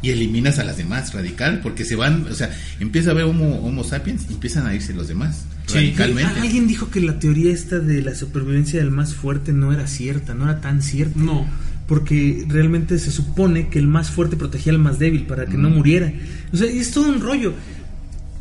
[0.00, 3.56] Y eliminas a las demás radical, porque se van, o sea, empieza a ver Homo,
[3.66, 5.74] homo sapiens y empiezan a irse los demás Sí.
[5.74, 6.40] radicalmente.
[6.40, 10.32] Alguien dijo que la teoría esta de la supervivencia del más fuerte no era cierta,
[10.34, 11.18] no era tan cierta.
[11.18, 11.46] No.
[11.88, 15.68] Porque realmente se supone que el más fuerte protegía al más débil para que no
[15.70, 15.74] Mm.
[15.74, 16.12] muriera.
[16.52, 17.54] O sea, y es todo un rollo.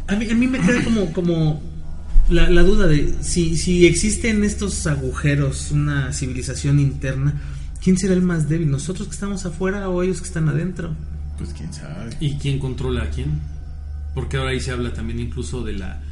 [0.07, 1.61] A mí, a mí me queda como, como
[2.29, 7.41] la, la duda de si, si existe en estos agujeros una civilización interna,
[7.83, 8.69] ¿quién será el más débil?
[8.69, 10.95] ¿Nosotros que estamos afuera o ellos que están adentro?
[11.37, 12.15] Pues quién sabe.
[12.19, 13.39] ¿Y quién controla a quién?
[14.15, 16.03] Porque ahora ahí se habla también incluso de la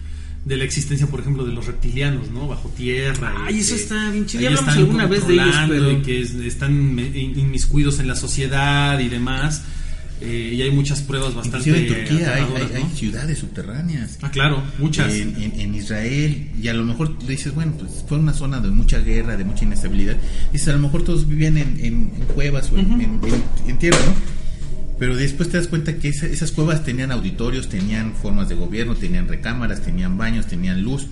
[0.45, 2.47] de la existencia, por ejemplo, de los reptilianos, ¿no?
[2.47, 3.33] Bajo tierra.
[3.49, 4.43] y Ay, eso que está bien chido.
[4.43, 6.99] Ya hablamos alguna vez de ellos, pero- y que es- están
[7.35, 9.63] inmiscuidos en la sociedad y demás.
[10.21, 12.89] Eh, y hay muchas pruebas bastante Inclusive en Turquía hay, hay- hay ¿no?
[12.95, 14.17] ciudades subterráneas.
[14.21, 15.13] Ah, claro, muchas.
[15.13, 18.59] En, en- en Israel, y a lo mejor tú dices, bueno, pues fue una zona
[18.61, 20.15] de mucha guerra, de mucha inestabilidad.
[20.53, 23.19] Dices, a lo mejor todos vivían en, en- cuevas o en, en-
[23.67, 24.13] en- tierra, ¿no?
[24.97, 28.95] Pero después te das cuenta que esa- esas cuevas tenían auditorios, tenían formas de gobierno,
[28.95, 31.07] tenían recámaras, tenían baños, tenían luz.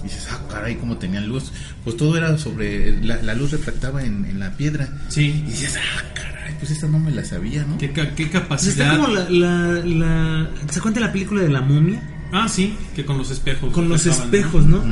[0.00, 1.52] Y dices, ah, caray, ¿cómo tenían luz?
[1.84, 4.88] Pues todo era sobre, la, la luz refractaba en, en la piedra.
[5.08, 5.42] Sí.
[5.46, 7.78] Y dices, ah, caray, pues esta no me la sabía, ¿no?
[7.78, 8.96] ¿Qué, Pues está capacidad?
[8.96, 12.02] como la, la, la- ¿Se cuenta la película de la momia?
[12.32, 13.72] Ah, sí, que con los espejos.
[13.72, 14.82] Con los espejos, ¿no?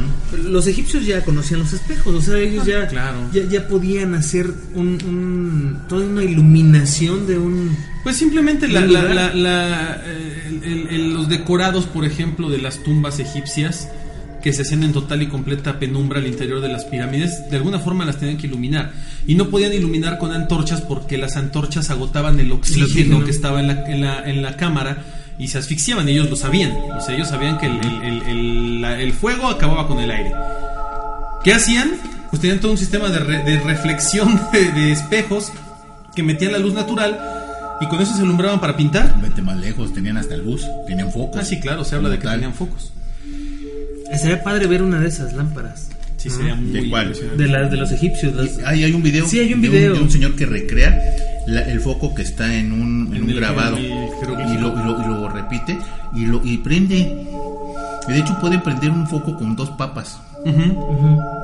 [0.45, 3.19] Los egipcios ya conocían los espejos, o sea, ellos ya, claro.
[3.33, 7.77] ya, ya podían hacer un, un- toda una iluminación de un...
[8.05, 12.59] Pues simplemente la- la- la- la, eh, el- el- el- los decorados, por ejemplo, de
[12.59, 13.89] las tumbas egipcias
[14.45, 17.79] que se hacían en total y completa penumbra al interior de las pirámides, de alguna
[17.81, 18.93] forma las tenían que iluminar.
[19.27, 23.69] Y no podían iluminar con antorchas porque las antorchas agotaban el oxígeno, que estaba en
[23.69, 24.99] la, en, la, en la cámara
[25.39, 26.09] y se asfixiaban.
[26.09, 26.73] Ellos lo sabían.
[26.97, 30.11] O sea, ellos sabían que el, el- el- el- la- el fuego acababa con el
[30.11, 30.33] aire.
[31.43, 31.93] ¿Qué hacían?
[32.31, 35.53] Pues tenían todo un sistema de, re- de reflexión de, de espejos
[36.15, 37.19] que metían la luz natural
[37.81, 39.21] y con eso se alumbraban para pintar.
[39.21, 41.41] Vete más lejos, tenían hasta luz, tenían focos.
[41.41, 42.35] Ah, sí, claro, se habla de que tal.
[42.35, 42.93] tenían focos.
[44.19, 45.89] Sería padre ver una de esas lámparas.
[46.17, 47.15] Sí, sería muy ¿De cuál?
[47.37, 48.35] De, la, de los egipcios.
[48.35, 49.95] las- Hay, hay un video, Sí, hay un de video.
[49.95, 50.99] de un señor que recrea
[51.47, 54.73] la- el foco que está en un, en En un el- grabado el y lo,
[54.73, 55.79] y lo- y lo repite
[56.15, 56.97] y lo y prende.
[58.09, 60.19] Y de hecho pueden prender un foco con dos papas.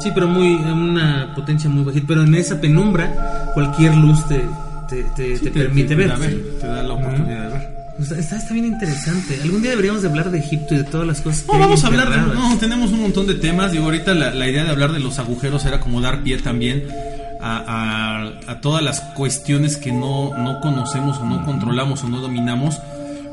[0.00, 2.06] Sí, pero muy a una potencia muy bajita.
[2.08, 4.40] Pero en esa penumbra, cualquier luz te,
[4.88, 6.12] te, te- Sí, te permite ver.
[6.60, 7.79] Te da la oportunidad de ver.
[8.00, 9.38] Está, está, bien interesante.
[9.42, 11.44] Algún día deberíamos de hablar de Egipto y de todas las cosas.
[11.46, 12.34] No, vamos a hablar de.
[12.34, 13.72] No, tenemos un montón de temas.
[13.72, 16.84] Digo, ahorita la, la idea de hablar de los agujeros era como dar pie también
[17.40, 17.58] a,
[18.46, 22.78] a- a todas las cuestiones que no, no conocemos o no controlamos o no dominamos.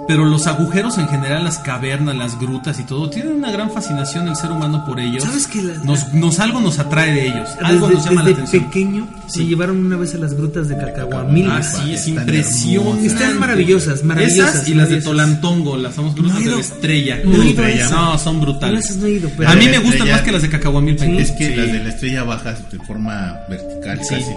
[0.08, 4.28] Pero los agujeros en general, las cavernas, las grutas y todo, tienen una gran fascinación
[4.30, 5.24] el ser humano por ellos.
[5.24, 8.30] ¿Sabes que la- nos, nos algo nos atrae de ellos, algo Desde, nos llama la
[8.32, 8.64] atención.
[8.66, 9.39] pequeño Sí.
[9.39, 11.49] me llevaron una vez a las grutas de Cacahuamil.
[11.51, 13.05] Ah, sí, es Están impresionante.
[13.08, 15.01] Están maravillosas, maravillosas, Esas y las de.
[15.01, 17.20] Tolantongo, las famosas grutas No de la estrella.
[17.26, 18.18] No Estrella.
[18.18, 18.86] son brutales.
[18.86, 21.03] esas no he ido, pero- a mí me gustan más que las de Cacahuamilpa.
[21.05, 21.55] Es que Sí.
[21.55, 24.16] las de la estrella bajas de forma vertical Sí.
[24.16, 24.32] casi.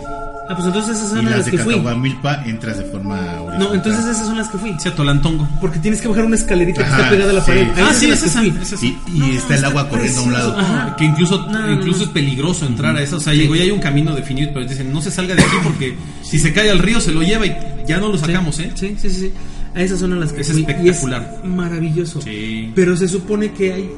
[0.48, 1.74] Ah, pues entonces esas Y son las las de que fui.
[1.76, 3.58] Cacahuamilpa entras de forma horizontal.
[3.60, 4.74] No, entonces esas son las que fui.
[4.80, 5.48] Sí, a Tolantongo.
[5.60, 7.50] Porque tienes que bajar una escalerita que está pegada a la sí.
[7.50, 7.68] pared.
[7.76, 8.42] Ah, sí, es esa.
[8.44, 8.84] es esa.
[8.84, 10.58] Y, y No, está el agua corriendo a un lado.
[10.58, 12.04] Ajá, que incluso, No, no, incluso no.
[12.04, 13.16] es peligroso entrar a eso.
[13.16, 15.56] O sea, llegó y hay un camino definido, pero dicen, no se salga de aquí
[15.62, 17.56] porque si se cae al río se lo lleva y
[17.86, 18.70] ya no lo sacamos, ¿eh?
[18.74, 19.32] Sí, sí, sí.
[19.74, 20.84] A esas son las que Es espectacular.
[20.84, 22.20] Y es maravilloso.
[22.22, 22.72] Sí.
[22.74, 23.90] Pero se supone que hay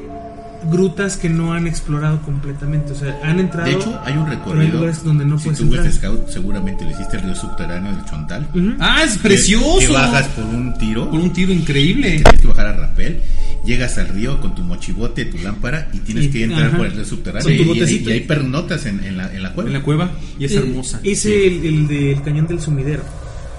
[0.71, 2.91] grutas que no han explorado completamente.
[2.93, 3.67] O sea, han entrado.
[3.69, 4.73] De hecho, hay un hay recorrido.
[4.73, 6.11] lugares donde no si puedes tú fuiste entrar.
[6.13, 8.47] scout, seguramente lo hiciste el río subterráneo del Chontal.
[8.79, 9.79] Ah, es precioso.
[9.79, 11.09] Que bajas por un tiro.
[11.09, 12.09] Por un tiro increíble.
[12.21, 13.21] Tienes que bajar a rapel.
[13.65, 16.77] Llegas al río con tu mochibote, tu lámpara y tienes Y- que entrar ajá.
[16.77, 17.43] por el río subterráneo.
[17.57, 19.69] Con tu y, y- y hay pernotas en, en la, en la cueva.
[19.69, 20.99] En la cueva y es Eh, hermosa.
[21.03, 23.03] Ese, el, el del cañón del sumidero.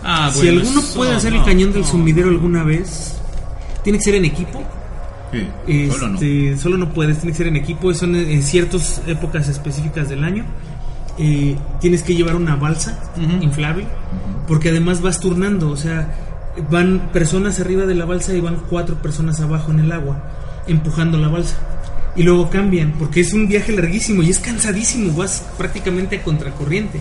[0.02, 1.88] Ah, si bueno, alguno eso, puede hacer no, el cañón del no.
[1.88, 3.14] sumidero alguna vez,
[3.82, 4.62] tiene que ser en equipo.
[5.66, 6.14] Sí, solo no.
[6.14, 10.24] Este, solo no puedes, tiene que ser en equipo, son en ciertas épocas específicas del
[10.24, 10.44] año.
[11.18, 12.98] Eh, tienes que llevar una balsa
[13.40, 13.86] inflable,
[14.48, 16.12] porque además vas turnando, o sea,
[16.70, 20.22] van personas arriba de la balsa y van cuatro personas abajo en el agua,
[20.66, 21.56] empujando la balsa.
[22.16, 27.00] Y luego cambian, porque es un viaje larguísimo y es cansadísimo, vas prácticamente a contracorriente.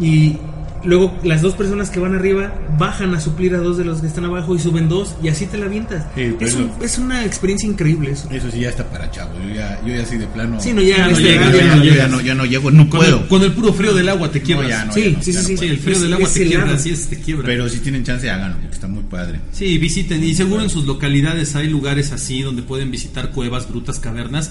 [0.00, 0.38] Y
[0.84, 4.06] Luego las dos personas que van arriba bajan a suplir a dos de los que
[4.08, 6.04] están abajo y suben dos y así te la avientas.
[6.16, 8.28] Sí, es, un- es una experiencia increíble eso.
[8.30, 9.36] Eso sí ya está para chavos.
[9.46, 10.60] Yo ya, yo ya soy de plano.
[10.60, 11.96] Sí, no, ya, no este, ya, no, yo llegas.
[11.98, 13.20] ya no, ya no llego, no Con puedo.
[13.20, 14.68] el, con el puro frío del agua te quiebras.
[14.68, 15.66] ya no, Sí, ya no, sí, ya sí, no sí.
[15.68, 17.46] el frío Es- del agua es te quiebra, así es, te quiebra.
[17.46, 19.40] Pero si tienen chance, háganlo, porque está muy padre.
[19.52, 24.00] Sí, visiten y seguro en sus localidades hay lugares así donde pueden visitar cuevas, grutas,
[24.00, 24.50] cavernas.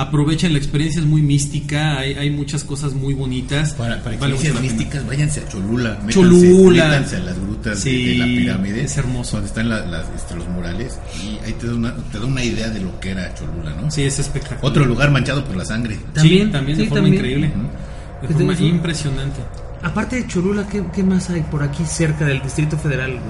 [0.00, 3.72] Aprovechen la experiencia, es muy mística, hay, hay muchas cosas muy bonitas.
[3.74, 5.98] Para, para Vale experiencias místicas, váyanse a Cholula.
[6.04, 6.84] métanse- Cholula.
[6.88, 8.84] Métanse a las grutas de- Sí, de, la pirámide.
[8.84, 9.32] es hermoso.
[9.38, 10.96] Donde están la- las, este, los murales.
[11.24, 13.90] Y ahí te da, una, te da una idea de lo que era Cholula, ¿no?
[13.90, 14.64] Sí, es espectacular.
[14.64, 15.98] Otro lugar manchado por la sangre.
[16.14, 17.14] También, sí, también de sí, forma también.
[17.16, 17.52] increíble.
[17.56, 18.28] Ujú.
[18.28, 19.40] De forma Eso- impresionante.
[19.82, 23.20] Aparte de Cholula, ¿qué, qué más hay por aquí cerca del Distrito Federal?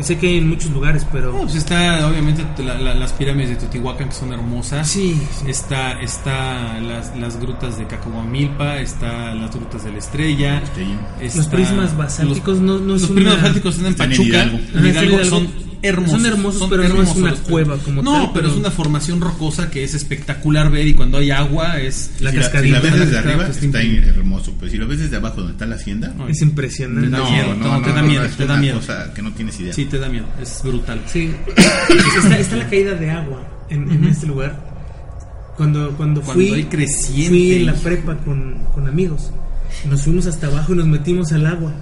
[0.00, 1.32] Sé que hay en muchos lugares, pero...
[1.32, 4.88] No, pues está obviamente la- la- las pirámides de Teotihuacán que son hermosas.
[4.88, 5.44] Sí, sí.
[5.50, 10.58] Está, está las, las grutas de Cacahuamilpa, está las grutas de la Estrella.
[10.62, 10.98] Estrella.
[11.20, 14.16] está- Los prismas basálticos no- no es Los una- prismas basálticos están en Están en
[14.18, 14.28] Pachuca.
[14.36, 14.58] Hidalgo.
[14.74, 15.24] en Hidalgo.
[15.24, 15.48] son
[15.82, 16.22] hermosos.
[16.22, 18.70] Son hermosos, pero no es hermosos una cueva como no, tal, pero pero- es una
[18.70, 22.10] formación rocosa que es espectacular ver y cuando hay agua es...
[22.20, 22.76] La si, la, si cascadita.
[22.76, 24.54] la ves desde La arriba, cascada, está hermoso.
[24.58, 26.14] Pues si lo ves desde abajo, donde está la hacienda.
[26.16, 27.10] No, Es impresionante.
[27.10, 28.76] Te da miedo, no, te da miedo, es te da una miedo.
[28.78, 29.72] cosa que no tienes idea.
[29.72, 31.00] Sí, te da miedo, es brutal.
[31.06, 31.30] Sí,
[32.22, 34.72] está, está la caída de agua en, en este lugar.
[35.56, 37.28] Cuando, cuando, Cuando fui, hay creciente.
[37.28, 39.30] fui en la prepa con, con amigos.
[39.88, 41.72] Nos fuimos hasta abajo y nos metimos al agua.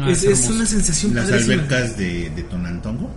[0.00, 1.54] Ah, es, es una sensación Las padrísima.
[1.54, 3.10] albercas de, de Tonantongo.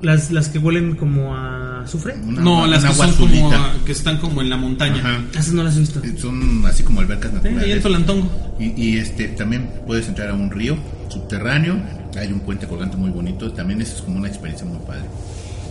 [0.00, 2.14] Las, las que huelen como a azufre.
[2.24, 3.52] Una no, las una que son como,
[3.86, 4.98] que están como en la montaña.
[4.98, 5.24] Ajá.
[5.32, 6.02] Esas no las he visto.
[6.18, 7.82] Son así como albercas Sí, ahí en naturales.
[7.82, 8.56] Tolantongo.
[8.58, 10.76] Y, y, este también puedes entrar a un río
[11.08, 11.80] subterráneo.
[12.16, 13.52] Hay un puente colgante muy bonito.
[13.52, 15.04] También eso es como una experiencia muy padre.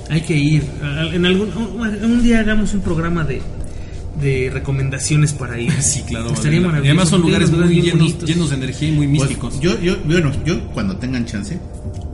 [0.10, 0.64] Hay que ir.
[1.14, 3.42] En algún, un, un día hagamos un programa de,
[4.22, 5.72] de recomendaciones para ir.
[5.82, 6.28] Sí, claro.
[6.32, 6.68] Estaría vale.
[6.68, 6.86] maravilloso.
[6.86, 8.30] Y además son lugares muy llenos, bonitos.
[8.30, 9.60] llenos de energía y muy Pues, místicos.
[9.60, 11.60] yo, yo, bueno, yo cuando tengan chance,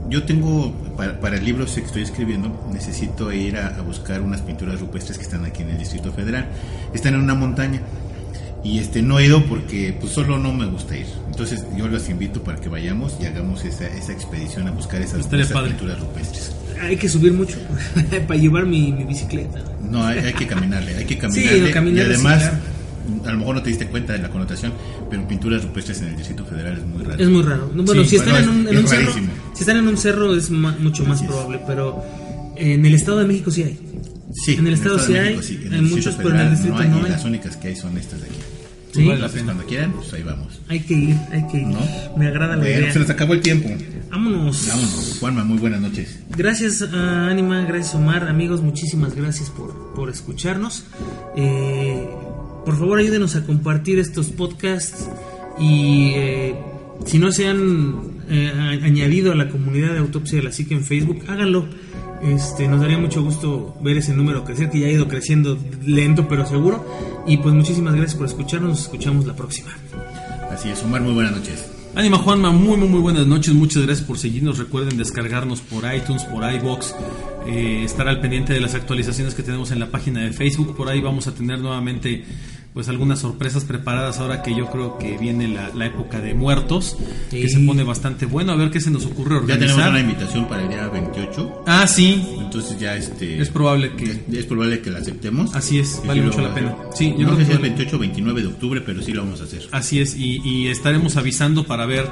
[0.08, 4.40] yo tengo, para, para el libro que estoy escribiendo, necesito ir a, a buscar unas
[4.40, 6.48] pinturas rupestres que están aquí en el Distrito Federal.
[6.94, 7.82] Están en una montaña.
[8.64, 11.06] Y este no he ido porque pues solo no me gusta ir.
[11.30, 15.32] Entonces yo los invito para que vayamos y hagamos esa, esa expedición a buscar esas,
[15.32, 16.52] esas pinturas rupestres.
[16.80, 17.56] Hay que subir mucho
[18.26, 19.62] para llevar mi, mi bicicleta.
[19.88, 21.60] No, hay, hay que caminarle, hay que Sí, caminarle.
[21.60, 22.42] no, caminarle, y además,
[23.06, 24.72] sí, a lo mejor no te diste cuenta de la connotación,
[25.08, 27.22] pero pinturas rupestres en el Distrito Federal es muy raro.
[27.22, 27.70] Es muy raro.
[27.74, 29.12] No, Bueno, Sí, si están bueno, en un, es- cerro,
[29.54, 31.26] si están en un cerro es ma- mucho más es.
[31.28, 32.02] probable, pero
[32.56, 33.78] en el Estado de México sí hay.
[34.32, 36.76] Sí, en el Estado sí México hay, sí, en hay muchos, pero en el distrito
[36.76, 37.10] no no hay, hay.
[37.10, 38.38] las únicas que hay son estas de aquí.
[38.92, 39.52] Sí, vale la Entonces, pena.
[39.52, 40.60] cuando quieran, pues ahí vamos.
[40.68, 41.66] hay que ir, hay que ir.
[41.66, 41.78] ¿No?
[42.16, 42.92] Me agrada la idea.
[42.92, 43.68] se nos acabó el tiempo.
[44.10, 44.66] Vámonos.
[44.68, 45.16] Vámonos.
[45.20, 46.18] Juanma, muy buenas noches.
[46.36, 50.84] Gracias a Anima, gracias Omar, amigos, muchísimas gracias por, por escucharnos.
[51.36, 52.08] Eh,
[52.64, 55.08] por favor ayúdenos a compartir estos podcasts
[55.58, 56.54] y eh,
[57.06, 60.84] si no se han eh, añadido a la comunidad de Autopsia de la Psique en
[60.84, 61.66] Facebook, háganlo.
[62.22, 66.26] Este, nos daría mucho gusto ver ese número crecer, que ya ha ido creciendo lento
[66.28, 66.84] pero seguro.
[67.26, 69.70] Y pues muchísimas gracias por escucharnos, nos escuchamos la próxima.
[70.50, 71.70] Así es, Omar, muy buenas noches.
[71.94, 73.54] Ánima Juanma, muy, muy, muy buenas noches.
[73.54, 74.58] Muchas gracias por seguirnos.
[74.58, 76.94] Recuerden descargarnos por iTunes, por iBox.
[77.46, 80.76] eh, estar al pendiente de las actualizaciones que tenemos en la página de Facebook.
[80.76, 82.24] Por ahí vamos a tener nuevamente
[82.74, 86.96] pues algunas sorpresas preparadas ahora que yo creo que viene la, la época de muertos,
[87.30, 88.52] que se pone bastante bueno.
[88.52, 89.68] A ver qué se nos ocurre Ya organizar.
[89.76, 91.64] tenemos una invitación para el día 28.
[91.66, 92.22] Ah, sí.
[92.38, 93.40] Entonces ya este...
[93.40, 94.22] Es probable que...
[94.32, 95.54] es probable que la aceptemos.
[95.56, 96.76] Así es, Y vale mucho la pena.
[96.94, 99.02] Sí, yo no creo sé si que es vale- 28 o 29 de octubre, pero
[99.02, 99.62] sí lo vamos a hacer.
[99.72, 102.06] Así es, y, y estaremos avisando para ver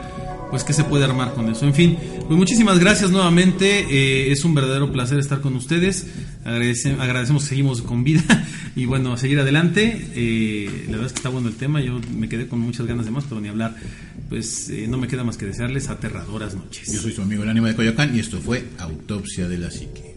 [0.50, 1.66] pues qué se puede armar con eso.
[1.66, 3.86] En fin, pues muchísimas gracias nuevamente.
[3.90, 6.06] eh, es un verdadero placer estar con ustedes.
[6.44, 8.22] Agradece- agradecemos seguimos con vida
[8.76, 10.06] y bueno, seguir adelante.
[10.14, 11.80] Eh, la verdad es que está bueno el tema.
[11.80, 13.76] Yo me quedé con muchas ganas de más, pero ni hablar.
[14.28, 16.92] Pues eh, no me queda más que desearles aterradoras noches.
[16.92, 20.14] Yo soy su amigo el ánima de Coyoacán y esto fue Autopsia de la Psique.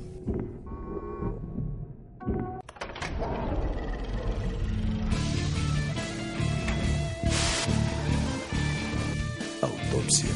[9.92, 10.30] Autopsia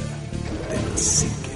[0.70, 1.53] de la psique.